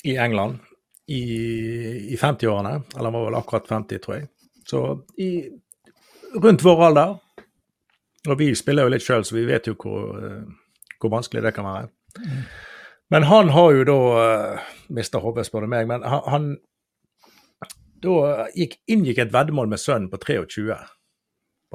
[0.05, 0.59] i England
[1.09, 1.21] i,
[2.13, 4.29] i 50-årene, eller han var vel akkurat 50, tror jeg.
[4.65, 4.83] Så
[5.21, 5.31] i,
[6.41, 7.17] rundt vår alder.
[8.25, 11.53] Og vi spiller jo litt sjøl, så vi vet jo hvor, eh, hvor vanskelig det
[11.57, 11.91] kan være.
[13.13, 15.85] Men han har jo da uh, mista hodet, spør du meg.
[15.85, 16.47] Men han, han
[18.01, 20.73] da gikk, inngikk et veddemål med sønnen på 23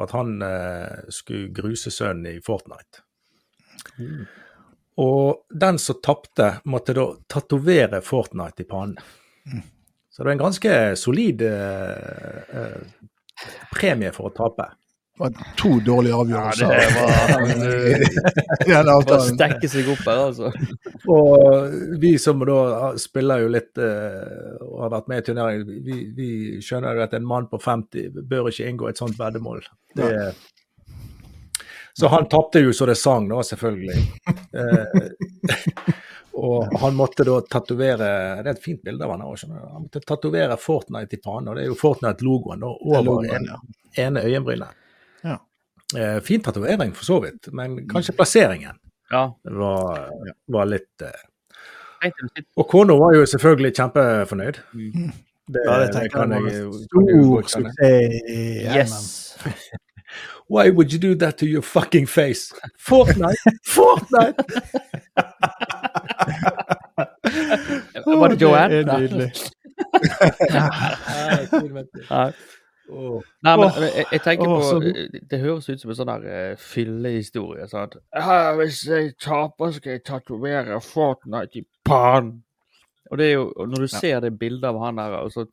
[0.01, 3.03] på at han eh, skulle gruse sønnen i Fortnite.
[3.99, 4.25] Mm.
[5.01, 8.97] Og den som tapte, måtte da tatovere Fortnite i pannen.
[10.11, 12.81] Så det er en ganske solid eh, eh,
[13.73, 14.67] premie for å tape.
[15.21, 16.71] Det var to dårlige avgjørelser.
[18.67, 20.53] Ja, det var- i Bare stekke seg opp her, altså.
[21.13, 25.99] Og vi som da spiller jo litt eh, og har vært med i turnering, vi,
[26.17, 26.31] vi
[26.65, 29.61] skjønner jo at en mann på 50 bør ikke inngå et sånt veddemål.
[30.01, 30.09] Det,
[32.01, 34.01] så han tapte jo så det sang, da, selvfølgelig.
[34.57, 34.85] Eh,
[36.41, 38.09] og han måtte da tatovere
[38.41, 39.71] Det er et fint bilde av han òg, skjønner du.
[39.77, 43.27] Han måtte tatovere Fortnite i pannen, og det er jo Fortnite-logoen er over
[44.01, 44.77] ene øyenbrynet.
[45.95, 46.17] Ja.
[46.17, 48.77] Eh, fin tatovering for så vidt, men kanskje plasseringen
[49.13, 49.25] Ja.
[49.45, 50.11] var,
[50.47, 51.27] var litt eh,
[52.57, 54.61] og kona var jo selvfølgelig kjempefornøyd.
[54.73, 55.11] Mm.
[55.51, 59.37] Det, Ja, det tenker kan jeg jeg stor suksess i Yes.
[60.51, 62.53] Why would you do that to your fucking face?
[62.79, 63.39] Fortnite!
[63.77, 64.35] Fortnite!
[68.07, 68.75] Var det Joanne?
[68.75, 69.33] Det er nydelig.
[72.11, 72.33] Nei.
[72.91, 73.27] Åh.
[73.47, 76.29] Nei, men jeg, jeg tenker åh, så på Det høres ut som en sånn der
[76.29, 77.67] uh, fyllehistorie.
[77.71, 77.99] Sånn at
[78.59, 82.41] hvis jeg taper, skal jeg tatovere Fortnite i pannen.
[83.11, 85.47] Og det er jo, når du ser det bildet av han der, og så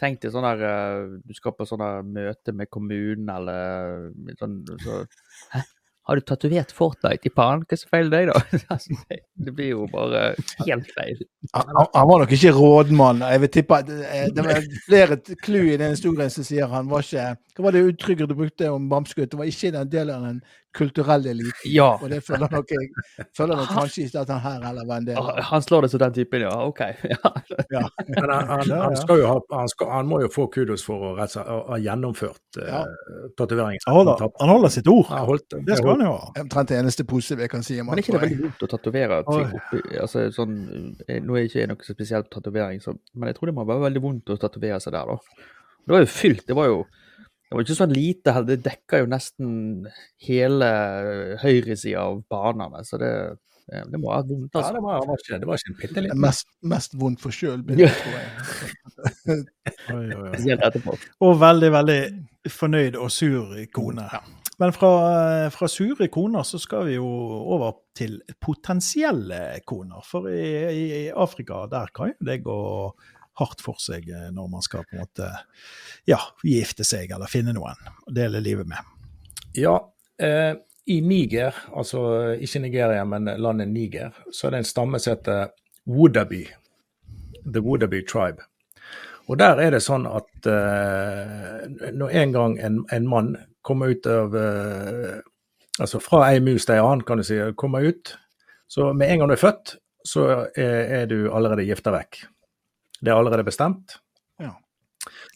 [0.00, 4.10] tenk deg sånn der uh, Du skal på sånn møte med kommunen eller
[4.40, 5.04] sånn så,
[5.54, 5.64] Hæ?
[6.04, 7.62] Har du tatovert Fortnite i pannen?
[7.64, 8.40] Hva er så feil deg, da?
[8.74, 10.24] Altså, det, det blir jo bare
[10.66, 11.22] helt feil.
[11.54, 13.22] Han, han- han var nok ikke rådmann.
[13.32, 16.90] Jeg vil tippe at eh, det var flere clou i den historien som sier han
[16.92, 17.24] var ikke
[17.56, 19.30] Hva var det uttrykket du brukte om Bamsegutt?
[19.32, 20.42] Det var ikke den delen av den
[20.74, 21.68] kulturelle elite.
[21.70, 21.92] Ja.
[22.02, 22.90] Og det føler nok jeg
[23.36, 25.38] føler nok kanskje ikke at han her heller var en del av.
[25.50, 26.54] Han slår det som den typen, ja.
[26.66, 26.82] OK.
[27.14, 27.30] Ja.
[27.70, 27.82] Ja.
[28.08, 31.10] Men han, han, han, skal jo ha, han, skal, han må jo få kudos for
[31.10, 32.82] å ha- gjennomført uh, Ja.
[33.38, 33.80] tatoveringen.
[33.86, 35.06] Han holder, han holder sitt ord.
[35.12, 36.32] Han holdt, Det skal han jo ha.
[36.42, 38.70] Omtrent det eneste positive jeg kan si om Men er ikke det veldig vondt å
[38.74, 40.58] tatovere ting oppi altså, sånn,
[41.06, 42.82] eh, Nå er det ikke noe spesielt tatovering,
[43.14, 45.48] men jeg tror det må være veldig vondt å tatovere seg der, da.
[45.84, 46.46] Det var jo fylt.
[46.48, 46.78] Det var jo
[47.54, 48.50] det var ikke sånn lite heller.
[48.50, 49.50] Det dekka jo nesten
[50.26, 50.70] hele
[51.42, 53.12] høyresida av banene, så det,
[53.70, 54.74] det må ha vært vondt, Ja, altså.
[54.74, 57.22] det var, det var ikke, det var ikke en bitte Det liten Mest, mest vondt
[57.22, 57.84] for sjøl, tror
[58.18, 58.26] jeg.
[59.94, 60.96] Oi, oi, oi.
[61.24, 62.00] Og veldig, veldig
[62.50, 64.08] fornøyd og sur kone.
[64.58, 64.90] Men fra,
[65.50, 70.04] fra sure koner så skal vi jo over til potensielle koner.
[70.06, 72.58] For i, i, i Afrika der kan jo det gå
[73.40, 75.30] hardt for seg eh, når man skal på en måte
[76.08, 78.94] ja, gifte seg eller finne noen og dele livet med.
[79.58, 79.76] Ja,
[80.22, 80.54] eh,
[80.86, 85.54] i Niger, altså ikke Nigeria, men landet Niger, så er det en stamme som heter
[85.88, 86.42] Wodaby.
[87.44, 88.44] The Wodaby Tribe.
[89.26, 93.30] Og der er det sånn at eh, når en gang en, en mann
[93.64, 95.22] kommer ut av eh,
[95.82, 98.12] Altså fra ei mus til ei annen, kan du si, kommer ut,
[98.70, 99.72] så med en gang du er født,
[100.06, 102.20] så er, er du allerede gifta vekk.
[103.04, 103.98] Det er allerede bestemt.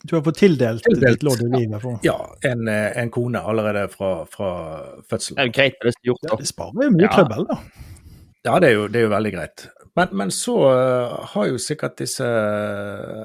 [0.06, 1.18] Du har fått tildelt, Tildelt.
[1.18, 1.80] ditt lodd i livet.
[1.82, 1.98] For.
[2.06, 2.14] Ja,
[2.46, 4.50] en, eh, en kone allerede fra, fra
[5.10, 7.08] Det er jo greit det er gjort, Ja, det sparer jo mye Ja.
[7.16, 7.56] trøbbel, da.
[8.46, 9.66] Ja, det er jo, det er jo veldig greit.
[9.96, 12.24] Men, men så eh, har jo sikkert disse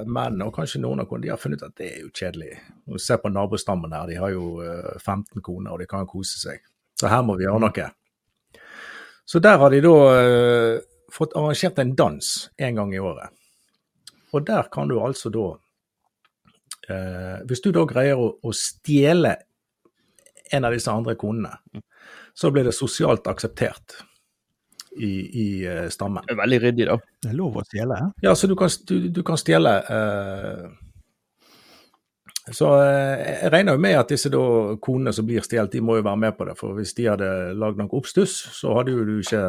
[0.05, 2.57] mennene, og kanskje noen av konene, de har funnet ut at det er jo kjedelig.
[2.99, 6.59] Se på nabostammen her, de har jo eh, 15 koner, og de kan kose seg.
[6.99, 7.91] Så her må vi gjøre noe.
[9.29, 10.81] Så der har de da eh,
[11.13, 13.29] fått arrangert en dans en gang i året.
[14.34, 15.47] Og der kan du altså da
[16.89, 19.36] eh, Hvis du da greier å, å stjele
[20.53, 21.55] en av disse andre konene,
[22.38, 23.95] så blir det sosialt akseptert
[24.97, 25.11] i,
[25.41, 26.23] i eh, stammen.
[26.27, 26.97] Det er veldig ryddig, da.
[27.23, 27.99] Det er lov å stjele.
[27.99, 28.09] hæ?
[28.25, 30.65] Ja, så du kan, du, du kan stjele eh,
[32.53, 34.43] Så eh, jeg regner jo med at disse da
[34.84, 36.57] konene som blir stjålet, de må jo være med på det.
[36.59, 39.45] For hvis de hadde lagd noe oppstuss, så hadde jo du ikke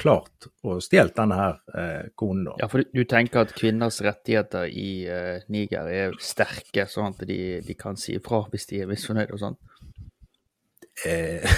[0.00, 2.54] klart å stjele denne her eh, konen, da.
[2.62, 7.20] Ja, for du, du tenker at kvinners rettigheter i eh, Niger er sterke, sånn at
[7.28, 9.58] de, de kan si ifra hvis de er misfornøyde og sånn?
[11.06, 11.44] Eh,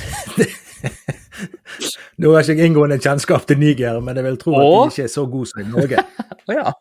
[2.22, 5.06] Nå har jeg ikke inngående kjennskap til Niger, men jeg vil tro at de ikke
[5.08, 6.04] er så gode som i Norge.
[6.48, 6.74] Å ja.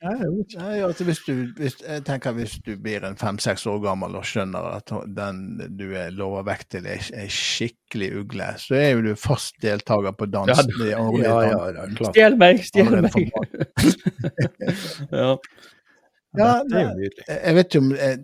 [0.00, 0.14] Nei,
[0.54, 4.24] jeg altså hvis du, hvis, jeg tenker hvis du blir en fem-seks år gammel og
[4.24, 5.42] skjønner at den
[5.76, 10.16] du er lovet vekk til, er, er skikkelig ugle, så er jo du fast deltaker
[10.16, 10.48] på dans.
[10.48, 12.14] Ja, i ja, Ja, ja, ja klart.
[12.14, 13.18] Stjel meg, stjel meg!
[15.20, 15.34] ja.
[16.38, 17.10] Ja, det jo.
[17.26, 18.16] Jeg vet ikke om, eh,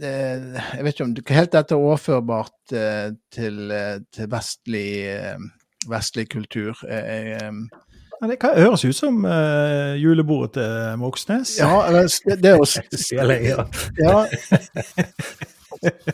[0.00, 5.46] jeg vet om helt dette er overførbart eh, til, eh, til vestlig, eh,
[5.92, 6.80] vestlig kultur.
[6.88, 7.89] Jeg, eh,
[8.20, 11.54] Ja, Det kan høres ut som uh, julebordet til Moxnes.
[11.60, 13.64] Ja, det er det å Stjele, ja.
[13.96, 14.18] ja.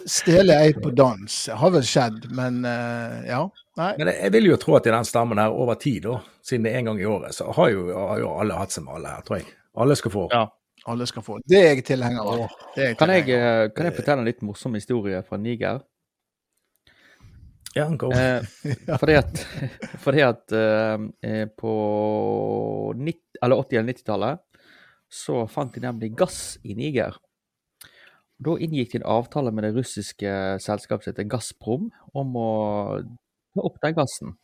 [0.07, 3.41] Stjele ei på dans det har vel skjedd, men uh, ja.
[3.77, 3.93] Nei.
[3.99, 6.73] Men jeg, vil jo tro at i den stammen her over tid, da, siden det
[6.73, 9.09] er en gang i året, så har jo, har jo alle hatt seg med alle
[9.17, 9.47] her, tror jeg.
[9.77, 10.25] Alle skal få.
[10.33, 10.45] Ja.
[10.87, 11.41] Alle skal få.
[11.45, 12.45] Det er jeg tilhenger av.
[12.97, 15.83] Kan, eh, kan jeg fortelle en litt morsom historie fra Niger?
[17.77, 18.09] Ja, go.
[18.13, 18.41] Eh,
[18.97, 19.43] fordi at,
[20.05, 21.73] fordi at eh, eh, på
[22.97, 24.63] 90, eller 80- eller 90-tallet
[25.13, 27.19] så fant de nemlig gass i Niger.
[28.43, 32.51] Da inngikk de en avtale med det russiske selskapet heter Gazprom om å
[33.55, 34.35] ta opp den gassen.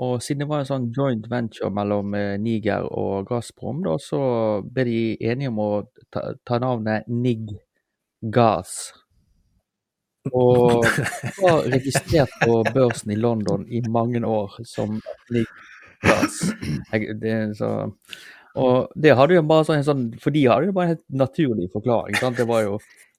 [0.00, 4.20] Og siden det var en sånn joint venture mellom eh, Niger og Gazprom, da, så
[4.64, 5.70] ble de enige om å
[6.08, 7.52] ta, ta navnet Nig
[8.20, 8.94] Gas.
[10.28, 10.84] Og
[11.40, 14.98] var registrert på børsen i London i mange år som
[16.00, 17.70] det, så,
[18.60, 21.06] og det hadde jo bare sånn, en sånn For de hadde jo bare en helt
[21.22, 22.16] naturlig forklaring.
[22.20, 22.40] Sant?
[22.40, 22.78] Det var jo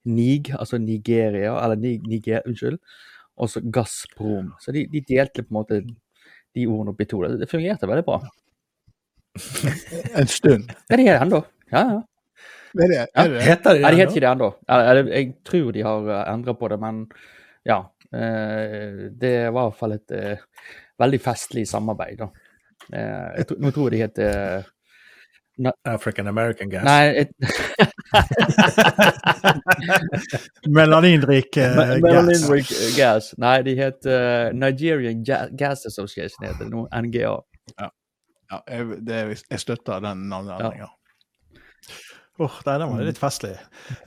[0.10, 2.80] Nig, altså Nigeria, eller Nig, Niger, unnskyld,
[3.38, 4.54] og så Gazprom.
[4.62, 7.22] Så de, de delte på en måte de ordene opp i to.
[7.26, 8.22] Det, det fungerte veldig bra.
[10.18, 10.74] En stund.
[10.90, 11.44] Ja, det er det ennå.
[11.72, 12.00] Ja, ja.
[12.72, 13.42] Er det, er det?
[13.44, 14.50] Heter de Nei, de det heter ikke det ennå.
[15.12, 17.02] Jeg tror de har endra på det, men
[17.68, 17.80] ja.
[18.14, 20.38] eh, Det var i hvert fall et eh,
[21.02, 22.30] veldig festlig samarbeid, da.
[22.92, 24.70] Eh, jeg tror- Nå tror jeg de heter
[25.86, 26.84] African American Gas?
[26.84, 27.30] Nei, et,
[30.68, 32.02] Melaninrik uh, gas.
[32.02, 32.66] Melanin
[32.98, 33.34] Gas.
[33.38, 35.24] Nei, de heter Nigerian
[35.58, 36.88] Gas Association, heter det nå.
[37.04, 37.36] NGA.
[37.78, 37.90] Ja,
[38.68, 40.90] jeg, det, jeg støtter den navneendringa.
[42.42, 43.52] Åh, nei, den var litt festlig.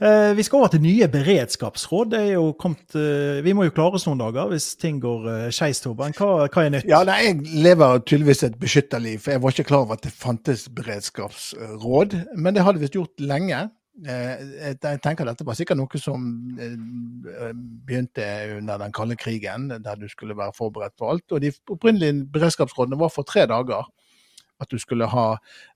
[0.03, 2.11] Eh, vi skal over til nye beredskapsråd.
[2.11, 5.47] Det er kommet, eh, vi må jo klare oss noen dager hvis ting går eh,
[5.55, 5.79] skeis.
[5.85, 6.89] Hva, hva er nytt?
[6.89, 10.11] Ja, nei, jeg lever tydeligvis et beskytterliv, for jeg var ikke klar over at det
[10.15, 12.19] fantes beredskapsråd.
[12.35, 13.65] Men det hadde visst gjort lenge.
[14.03, 14.41] Eh,
[14.75, 16.25] jeg tenker dette var sikkert noe som
[16.59, 17.53] eh,
[17.87, 18.25] begynte
[18.57, 21.29] under den kalde krigen, der du skulle være forberedt på alt.
[21.31, 23.87] Og de opprinnelige beredskapsrådene var for tre dager.
[24.61, 25.25] At du skulle ha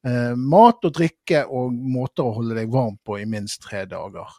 [0.08, 4.38] eh, mat og drikke og måter å holde deg varm på i minst tre dager.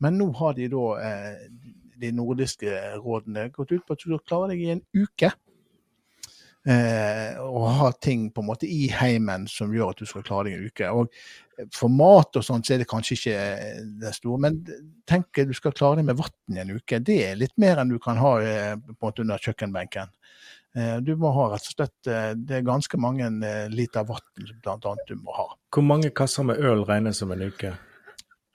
[0.00, 1.46] Men nå har de da, eh,
[2.00, 5.32] de nordiske rådene, gått ut på at du skal klare deg i en uke.
[6.68, 10.50] Eh, og ha ting på en måte i heimen som gjør at du skal klare
[10.50, 10.90] deg en uke.
[10.92, 13.38] Og for mat og sånt så er det kanskje ikke
[14.02, 14.58] det store, men
[15.08, 17.00] tenk du skal klare deg med vann i en uke.
[17.04, 20.12] Det er litt mer enn du kan ha eh, på en måte under kjøkkenbenken.
[20.76, 24.22] Eh, du må ha rett og slett eh, Det er ganske mange eh, liter vann
[24.70, 25.48] annet du må ha.
[25.74, 27.72] Hvor mange kasser med øl regnes som en uke?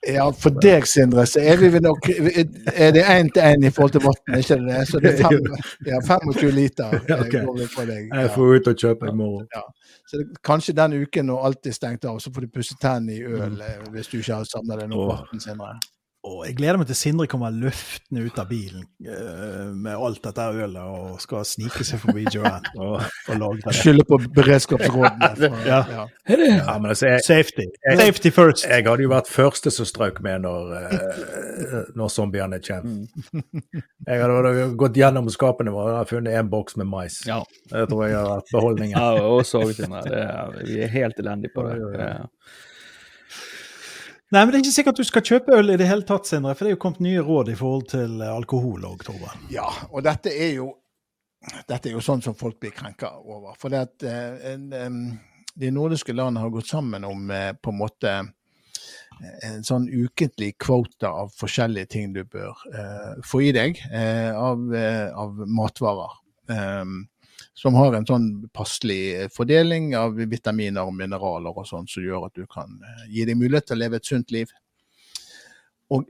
[0.06, 3.96] Ja, for deg, Sindre, så er vi nok Er det én til én i forhold
[3.96, 4.84] til vann, ikke det?
[4.88, 5.48] Så det er fem,
[5.88, 6.94] ja, 25 liter
[7.26, 7.42] Okay.
[7.46, 8.14] Går vi på deg.
[8.14, 9.50] Jeg får ut og kjøpe i morgen.
[10.06, 13.18] Så det, kanskje den uken når alt er stengt av, så får du pusse tennene
[13.18, 15.74] i øl eh, hvis du ikke har samla deg noe vann, Sindre.
[16.26, 20.46] Og jeg gleder meg til Sindre kommer løftende ut av bilen uh, med alt dette
[20.56, 22.96] ølet og skal snike seg forbi Joanne og,
[23.30, 23.74] og lage det.
[23.78, 25.30] Skylder på beredskapsrådene.
[25.40, 25.80] For, Ja.
[25.92, 26.06] ja.
[26.26, 27.68] Ja, men altså, jeg, Safety.
[28.00, 28.66] Safety first.
[28.66, 33.06] jeg hadde jo vært første som strøk med når, uh, når zombiene kommer.
[34.10, 37.22] Jeg hadde gått gjennom skapene våre og funnet en boks med mais.
[37.30, 37.44] Ja.
[37.70, 38.98] Det tror jeg har vært beholdningen.
[38.98, 41.78] Ja, og er- Vi er helt elendige på det.
[41.78, 42.08] Ja, oi.
[42.10, 42.26] Ja.
[44.36, 46.56] Nei, men Det er ikke sikkert du skal kjøpe øl i det hele tatt, Sindre,
[46.56, 49.46] for det er jo kommet nye råd i forhold til eh, alkohol òg, Torben.
[49.54, 50.74] ja, og dette er jo
[51.70, 53.54] dette er jo sånn som folk blir krenka over.
[53.62, 54.98] For det at eh, en, em,
[55.56, 58.16] de nordiske landene har gått sammen om eh, på en måte
[59.46, 64.66] en sånn ukentlig kvote av forskjellige ting du bør eh, få i deg eh, av,
[64.76, 66.18] eh, av matvarer.
[66.52, 67.06] Em,
[67.56, 72.36] som har en sånn passelig fordeling av vitaminer og mineraler og sånn, som gjør at
[72.36, 74.52] du kan eh, gi deg mulighet til å leve et sunt liv.
[75.96, 76.04] Og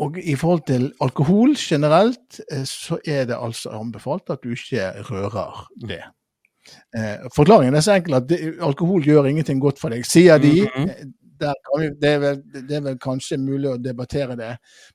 [0.00, 4.86] og i forhold til alkohol generelt, eh, så er det altså anbefalt at du ikke
[5.10, 6.02] rører det.
[6.96, 8.32] Eh, Forklaringen er så enkel at
[8.62, 10.62] alkohol gjør ingenting godt for deg, sier de.
[10.64, 10.88] Mhm.
[10.88, 11.10] Eh,
[11.42, 14.52] vi, det, er vel, det er vel kanskje mulig å debattere det.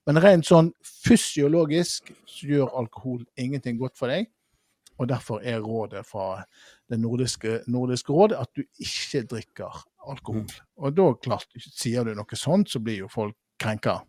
[0.07, 0.69] Men rent sånn
[1.03, 4.29] fysiologisk så gjør alkohol ingenting godt for deg.
[4.97, 6.43] Og derfor er rådet fra
[6.89, 10.45] det nordiske, nordiske råd at du ikke drikker alkohol.
[10.81, 13.99] Og da klart, sier du noe sånt, så blir jo folk krenka.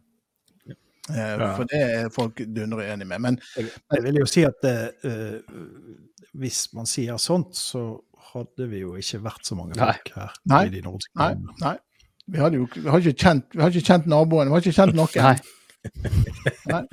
[0.69, 0.75] Eh,
[1.15, 1.55] Ja.
[1.57, 3.21] For det er folk dundre enig med.
[3.21, 5.41] Men Jeg vil jo si at eh,
[6.37, 8.01] hvis man sier sånt, så
[8.35, 9.93] hadde vi jo ikke vært så mange Nei.
[9.95, 10.67] folk her Nei.
[10.67, 11.31] i de nordiske nei,
[11.63, 11.77] nei.
[12.29, 14.77] Vi, hadde jo, vi har ikke kjent, vi har ikke kjent naboen, vi har ikke
[14.77, 15.09] kjent noen.
[15.17, 15.37] Nei,
[16.69, 16.83] Nei.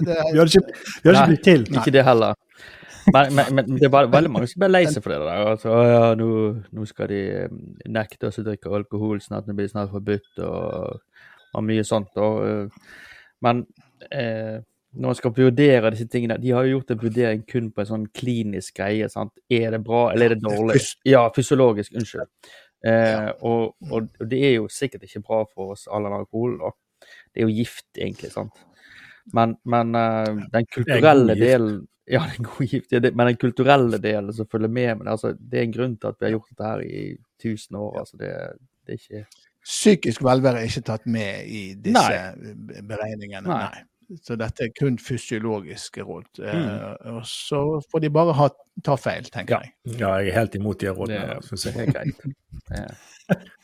[0.00, 0.72] Det er, Vi hadde ikke,
[1.04, 1.64] vi hadde ikke blitt til.
[1.76, 2.34] ikke det heller.
[3.14, 5.44] Men, men, men det er veldig mange som ble lei seg for det der.
[5.52, 6.30] Altså, «Å ja, nå,
[6.76, 11.22] nå skal de eh, nekte oss å drikke alkohol, snart det blir snart forbudt, og,
[11.56, 12.12] og mye sånt.
[12.20, 13.06] Og, eh,
[13.46, 13.64] men
[14.10, 14.58] eh,
[14.90, 17.90] når man skal vurdere disse tingene De har jo gjort en vurdering kun på en
[17.92, 19.08] sånn klinisk greie.
[19.12, 19.32] sant?
[19.50, 20.80] Er det bra, eller er det dårlig?
[21.06, 21.94] Ja, fysiologisk.
[21.94, 22.26] Unnskyld.
[22.86, 26.58] Eh, og, og, og det er jo sikkert ikke bra for oss all den alkoholen.
[26.66, 28.32] Og Det er jo gift, egentlig.
[28.34, 28.66] sant?
[29.36, 31.84] Men, men uh, den kulturelle delen
[32.14, 35.08] Ja, det gode god gift, ja, det, men den kulturelle delen som følger med, men
[35.08, 37.04] altså, det er en grunn til at vi har gjort dette her i
[37.42, 37.98] tusen år.
[38.00, 38.32] altså det,
[38.86, 39.26] det er ikke
[39.64, 43.44] Psykisk velvære er ikke tatt med i disse beregningene.
[43.46, 43.58] Nei.
[43.68, 43.84] Nei.
[44.24, 46.40] Så dette er kun fysiologiske råd.
[46.42, 47.16] Eh, Mm.
[47.16, 47.60] og så
[47.92, 48.48] får de bare ha,
[48.82, 49.60] ta feil, tenker Ja.
[49.60, 49.98] jeg.
[50.00, 51.28] ja, jeg er helt imot de Det, rådene.
[51.28, 52.16] der, det er greit.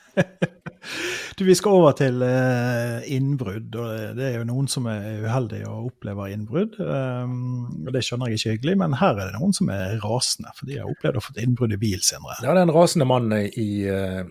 [1.36, 3.74] Du, Vi skal over til eh, innbrudd.
[3.76, 6.78] og Det er jo noen som er uheldige og opplever innbrudd.
[6.80, 10.54] Um, og Det skjønner jeg ikke hyggelig, men her er det noen som er rasende.
[10.56, 12.24] For de har opplevd å få innbrudd i bil sin.
[12.40, 14.22] Ja, det er en rasende mann i, eh,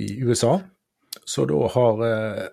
[0.00, 0.56] i USA
[1.28, 2.46] som da har eh,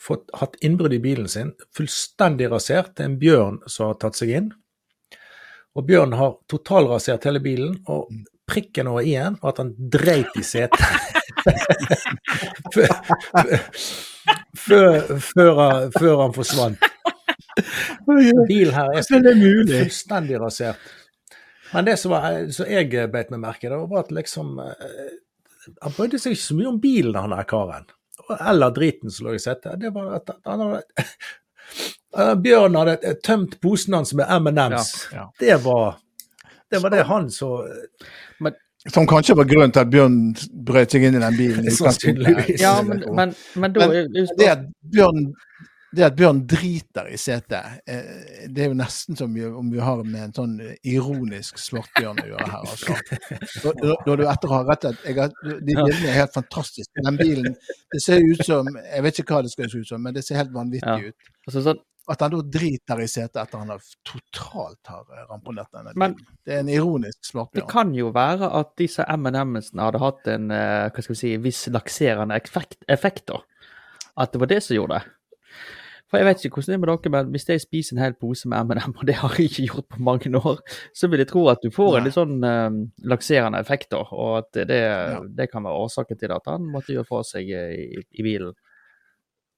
[0.00, 2.94] fått, hatt innbrudd i bilen sin, fullstendig rasert.
[2.96, 4.48] Det er en bjørn som har tatt seg inn.
[5.76, 8.08] Og bjørnen har totalrasert hele bilen, og
[8.48, 11.12] prikken over i-en var at han dreit i setet.
[14.66, 16.78] før, han, forsvant.
[18.48, 19.78] Bilen her er mulig?
[19.86, 20.80] fullstendig rasert.
[21.72, 25.08] Men det som, var, som jeg beit meg merke i, var at liksom eh,
[25.82, 27.88] Han brydde seg ikke så mye om bilen, han der karen.
[28.36, 29.80] Eller driten som lå i setet.
[29.82, 30.80] Det var at han hadde
[32.16, 34.92] Eh, Bjørn hadde tømt posen hans med M&M's.
[35.12, 35.24] Ja, ja.
[35.40, 35.98] Det var
[36.70, 37.50] det var det han så
[38.92, 40.16] Som kanskje var grunnen til at Bjørn
[40.66, 41.66] brøt seg inn i den bilen.
[41.68, 42.60] i Sannsynligvis.
[42.60, 45.32] ja, men, men, men da Men det at Bjørn,
[45.96, 50.02] det at Bjørn driter i setet, eh, det er jo nesten som om vi har
[50.04, 52.66] med en sånn ironisk svartbjørn å gjøre her.
[52.66, 52.96] altså.
[53.64, 57.02] Da- da- Når du etter har rett at jeg har, De bildene er helt fantastiske.
[57.06, 57.54] Den bilen
[57.92, 60.24] det ser ut som Jeg vet ikke hva det skal se ut som, men det
[60.26, 61.08] ser helt vanvittig Ja.
[61.08, 61.14] ut.
[61.48, 65.72] altså, sånn, At han da driter i setet etter han har totalt har eh, ramponert
[65.74, 66.38] denne Men- bilen.
[66.46, 70.86] Det er en ironisk Det kan jo være at disse M&M-ene hadde hatt en eh,
[70.86, 73.40] hva skal vi si, viss lakserende effekt, effekt da.
[74.16, 75.12] At det var det som gjorde det.
[76.06, 78.14] For jeg vet ikke hvordan det er med dere, men hvis jeg spiser en hel
[78.14, 80.60] pose med M&M, og det har jeg ikke gjort på mange år,
[80.94, 82.76] så vil jeg tro at du får en litt sånn uh,
[83.10, 84.04] lakserende effekt, da.
[84.14, 84.78] Og at det,
[85.34, 88.54] det kan være årsaken til at han måtte gjøre fra seg i, i bilen.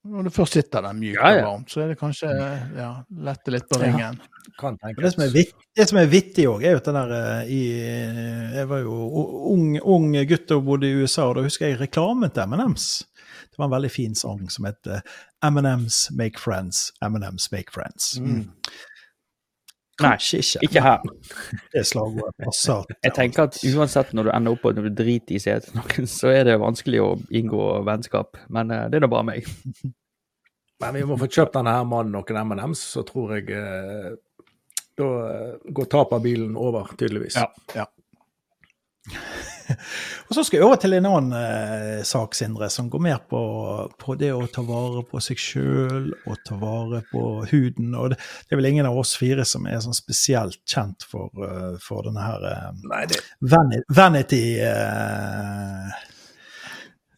[0.09, 1.43] Når du først sitter der mjukt Ja, ja.
[1.43, 2.31] og varmt, så er det kanskje
[2.79, 2.89] ja,
[3.29, 4.19] lette litt på ringen.
[4.59, 6.99] kan Men det som er, vitt, det som er vittig òg, er jo at den
[6.99, 7.61] der eh, i
[8.57, 8.97] Jeg var jo
[9.53, 12.89] ung, ung gutt og bodde i USA, og da husker jeg reklamen til M&M's.
[13.51, 15.03] Det var en veldig fin sang som het eh,
[15.49, 18.15] M&M's Make Friends, M&M's Make Friends.
[18.21, 18.49] Mm.
[19.99, 20.61] Kanskje ikke.
[20.69, 21.07] Ikke her.
[21.75, 22.87] Det slagordet passer.
[23.03, 25.79] Jeg tenker at uansett når du ender opp og når du driter i seg til
[25.81, 28.39] noen, så er det vanskelig å inngå vennskap.
[28.55, 29.51] Men eh, det er da bare meg.
[30.83, 34.13] Men vi må få kjøpt denne her mannen noen M&M's, så tror jeg eh,
[34.99, 37.39] da eh, går tapet av bilen over, tydeligvis.
[37.41, 37.89] Ja, ja.
[40.29, 43.41] Og så skal jeg over til en annen eh, sak, Sindre, som går mer på,
[44.01, 47.95] på det å ta vare på seg sjøl og ta vare på huden.
[47.99, 51.33] Og det, det er vel ingen av oss fire som er sånn spesielt kjent for,
[51.43, 55.99] uh, for denne her uh, Nei, det, vanity, vanity eh,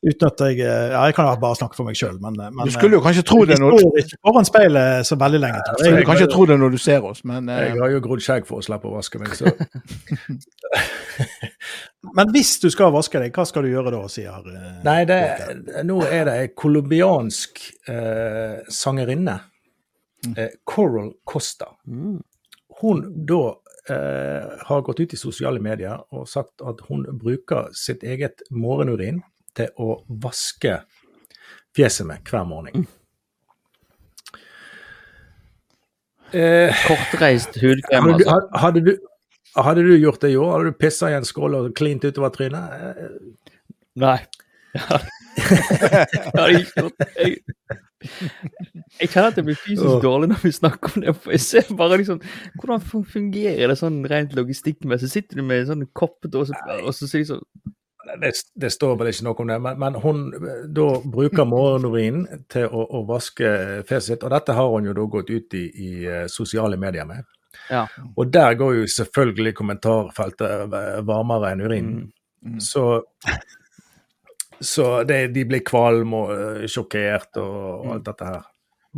[0.01, 2.65] Uten at jeg eh, Ja, jeg kan jo bare snakke for meg sjøl, men, men
[2.65, 5.59] Du skulle jo kanskje tro det når, står ikke foran speilet så veldig lenge.
[5.61, 7.91] du jeg, jeg kan ikke tro det når du ser oss, men eh, jeg har
[7.93, 9.51] jo grodd skjegg for å slippe å vaske meg, så
[12.17, 15.21] Men hvis du skal vaske deg, hva skal du gjøre da, sier eh, Nei, det,
[15.85, 17.61] nå er det ei colombiansk
[17.93, 19.37] eh, sangerinne,
[20.33, 21.69] eh, Coral Costa.
[22.81, 23.43] Hun da
[23.93, 29.21] eh, har gått ut i sosiale medier og sagt at hun bruker sitt eget morgenurin
[29.59, 30.81] til å vaske
[31.77, 32.87] fjeset med hver morgen.
[36.33, 38.31] Eh, Kortreist hudkrem, hadde, altså.
[38.31, 38.93] had- hadde, du,
[39.59, 40.53] hadde du gjort det i år?
[40.55, 42.77] Hadde du pissa i en skål og klint utover trynet?
[42.77, 43.57] Eh,
[43.99, 44.19] Nei.
[45.41, 47.41] jeg ikke gjort jeg,
[49.01, 51.15] Jeg kjenner at jeg blir fysisk dårlig når vi snakker om det.
[51.19, 52.21] for Jeg ser bare liksom
[52.63, 55.11] Hvordan fungerer det sånn rent logistikkmessig?
[55.11, 57.45] Sitter du med en sånn kopp og så, og så sier du sånn
[58.19, 60.23] Det, det står vel ikke noe om det, men, men hun
[60.75, 63.51] da bruker morgenurin til å, å vaske
[63.89, 64.25] fjeset sitt.
[64.27, 67.29] Og dette har hun jo da gått ut i, i eh, sosiale medier med.
[67.71, 67.85] Ja.
[68.17, 71.93] Og der går jo selvfølgelig kommentarfeltet eh, varmere enn urin.
[72.41, 72.59] Mm.
[72.65, 72.87] Så,
[74.73, 78.49] så det, de blir kvalm og eh, sjokkert og, og alt dette her.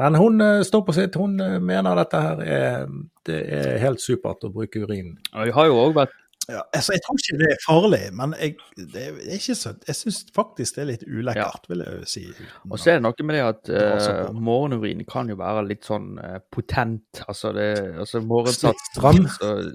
[0.00, 1.16] Men hun står på sitt.
[1.20, 2.84] Hun mener dette her er,
[3.28, 5.18] det er helt supert å bruke urin.
[5.34, 8.32] Og Jeg har jo òg vært Ja, altså, jeg tror ikke det er farlig, men
[8.40, 8.56] jeg,
[8.92, 12.22] det er ikke så, jeg syns faktisk det er litt ulekkert, vil jeg si.
[12.70, 16.18] Og så er det noe med det at uh, morgenurin kan jo være litt sånn
[16.18, 17.22] uh, potent.
[17.28, 18.18] Altså, det, altså.
[18.56, 18.72] Så,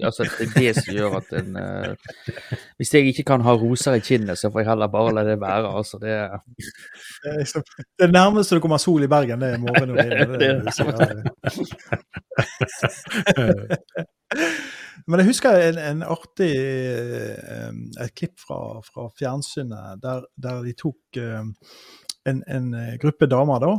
[0.04, 1.92] altså, det er det som gjør at en uh,
[2.82, 5.38] Hvis jeg ikke kan ha roser i kinnet, så får jeg heller bare la det
[5.42, 5.72] være.
[5.72, 7.64] Altså, det Det er liksom-
[8.00, 10.10] det nærmeste du kommer sol i Bergen, det er morgenurin.
[10.10, 10.98] Det, det, det, du sier.
[15.06, 16.50] Men jeg husker en, en artig
[18.02, 22.68] et klipp fra, fra fjernsynet der, der de tok en, en
[23.02, 23.72] gruppe damer da.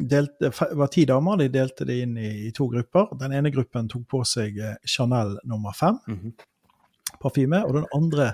[0.00, 3.10] Delte, det var ti damer, de delte det inn i, i to grupper.
[3.20, 6.30] Den ene gruppen tok på seg eh, Chanel nummer fem, Mhm.
[7.20, 8.30] parfyme, og den andre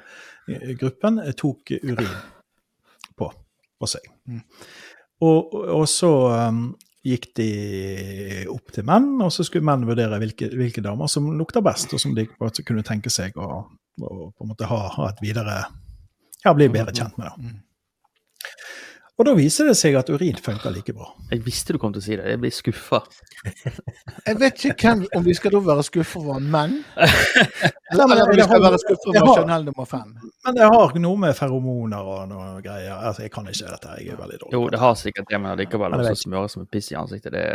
[0.46, 2.12] eh, gruppen eh, tok urin
[3.18, 3.30] på,
[3.80, 4.06] på seg.
[5.24, 6.12] Og, og, og så
[6.52, 6.60] um,
[7.06, 7.48] gikk de
[8.50, 12.02] opp til menn, og så skulle menn vurdere hvilke, hvilke damer som lukta best, og
[12.02, 15.60] som de kunne tenke seg å, å på en måte ha, ha et videre
[16.44, 17.30] Ja, bli bedre kjent med.
[17.30, 17.54] da.
[19.16, 21.06] Og da viser det seg at urin funker like bra.
[21.30, 22.26] Jeg visste du kom til å si det.
[22.28, 22.98] Jeg blir skuffa.
[24.26, 27.08] Jeg vet ikke hvem, om vi skal da være skuffa over menn, Nei,
[27.94, 30.10] eller om vi skal være skuffa over Chanel nummer fem.
[30.44, 32.92] Men det har noe med feromoner og noe greier.
[32.98, 34.52] Altså, jeg kan ikke dette, jeg er veldig dårlig.
[34.58, 37.32] Jo, det har sikkert det, men allikevel å smøre som en piss i ansiktet.
[37.32, 37.46] Det,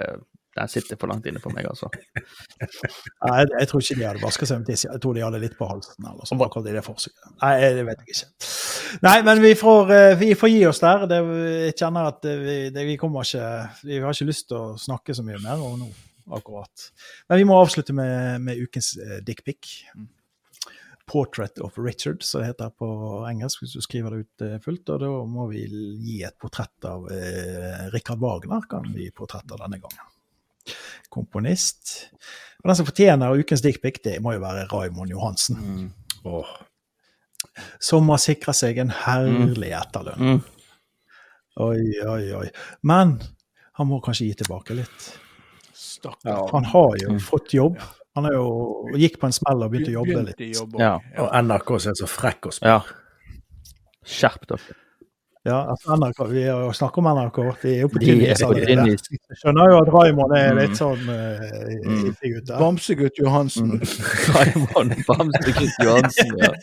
[0.56, 1.88] den sitter for langt inne for meg, altså.
[3.24, 4.84] Nei, jeg, jeg tror ikke de hadde vaska seg med tiss.
[4.88, 5.95] Jeg tror de hadde litt på halsen.
[6.04, 7.34] eller sånn, akkurat i det forsøket.
[7.39, 8.52] Nei, det vet jeg ikke.
[9.08, 11.08] Nei, men vi får, eh, vi får gi oss der.
[11.08, 11.22] Det,
[11.70, 13.47] jeg kjenner at vi, det, vi kommer ikke
[13.88, 15.91] Vi har ikke lyst til å snakke så mye mer om nå,
[16.36, 16.89] akkurat.
[17.32, 19.78] Men vi må avslutte med, med ukens eh, dickpic.
[21.12, 22.88] Portrait of Richard, som det heter på
[23.28, 24.91] engelsk, hvis du skriver det ut eh, fullt.
[24.91, 29.47] Og da må vi gi et portrett av eh, Richard Wagner, kan vi gi portrett
[29.56, 30.11] av denne gangen
[31.14, 32.12] komponist.
[32.62, 35.91] Og den som fortjener ukens dickpic, det må jo være Raymond Johansen.
[36.26, 36.51] Åh.
[37.82, 40.36] Som har sikra seg en herlig etterlønn.
[40.38, 40.41] Mm.
[41.62, 42.45] Oi, oi, oi.
[42.88, 43.18] Men
[43.80, 45.09] han må kanskje gi tilbake litt.
[45.74, 46.47] Stakkar.
[46.53, 47.82] Han har jo fått jobb.
[48.16, 48.47] Han er jo,
[48.99, 50.41] gikk på en smell og begynte å jobbe litt.
[50.59, 50.93] Å Ja.
[51.24, 52.68] Og NRK er så frekk og spør.
[52.68, 52.80] Ja.
[54.05, 54.78] Skjerp dere.
[55.44, 57.38] Ja, altså NRK, Vi har jo snakket om NRK.
[57.64, 58.68] De er jo på De tynn is på allerede.
[58.68, 59.02] tynn is.
[59.32, 60.78] Jeg skjønner jo at Raymond er litt Mm.
[60.78, 61.39] sånn uh,
[61.82, 62.60] Mm.
[62.60, 63.72] Bamsegutt Johansen.
[64.36, 66.54] Raymond Bamsegutt Johansen, ja.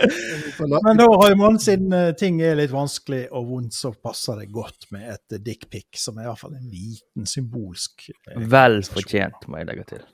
[0.86, 4.86] Men da Raymond, siden eh, ting er litt vanskelig og vondt, så passer det godt
[4.94, 9.60] med et dickpic, som er i hvert fall en liten symbolsk eh, Vel fortjent, må
[9.60, 10.06] jeg legge til.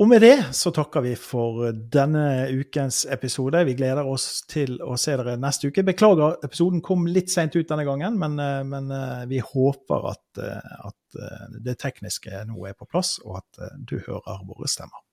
[0.00, 3.60] Og med det så takker vi for denne ukens episode.
[3.68, 5.84] Vi gleder oss til å se dere neste uke.
[5.84, 10.40] Beklager, episoden kom litt seint ut denne gangen, men, eh, men eh, vi håper at,
[10.40, 11.20] eh, at
[11.60, 15.04] det tekniske nå er på plass, og at du hører våre stemmer.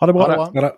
[0.00, 0.28] Ha det bra.
[0.32, 0.72] Ha det.